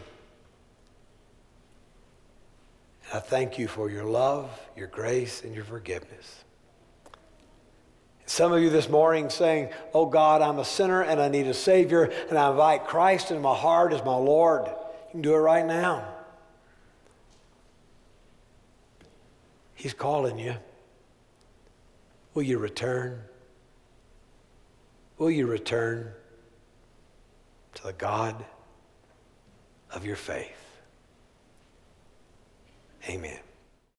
I 3.14 3.20
thank 3.20 3.56
you 3.56 3.68
for 3.68 3.88
your 3.88 4.04
love, 4.04 4.50
your 4.76 4.86
grace, 4.88 5.44
and 5.44 5.54
your 5.54 5.64
forgiveness. 5.64 6.44
Some 8.32 8.54
of 8.54 8.62
you 8.62 8.70
this 8.70 8.88
morning 8.88 9.28
saying, 9.28 9.68
Oh 9.92 10.06
God, 10.06 10.40
I'm 10.40 10.58
a 10.58 10.64
sinner 10.64 11.02
and 11.02 11.20
I 11.20 11.28
need 11.28 11.46
a 11.48 11.52
Savior, 11.52 12.10
and 12.30 12.38
I 12.38 12.50
invite 12.50 12.86
Christ 12.86 13.30
into 13.30 13.42
my 13.42 13.54
heart 13.54 13.92
as 13.92 14.02
my 14.06 14.16
Lord. 14.16 14.68
You 14.68 15.10
can 15.10 15.20
do 15.20 15.34
it 15.34 15.38
right 15.38 15.66
now. 15.66 16.08
He's 19.74 19.92
calling 19.92 20.38
you. 20.38 20.54
Will 22.32 22.44
you 22.44 22.56
return? 22.56 23.20
Will 25.18 25.30
you 25.30 25.46
return? 25.46 26.14
to 27.74 27.82
the 27.84 27.92
God 27.92 28.44
of 29.90 30.04
your 30.04 30.16
faith. 30.16 30.80
Amen. 33.08 33.38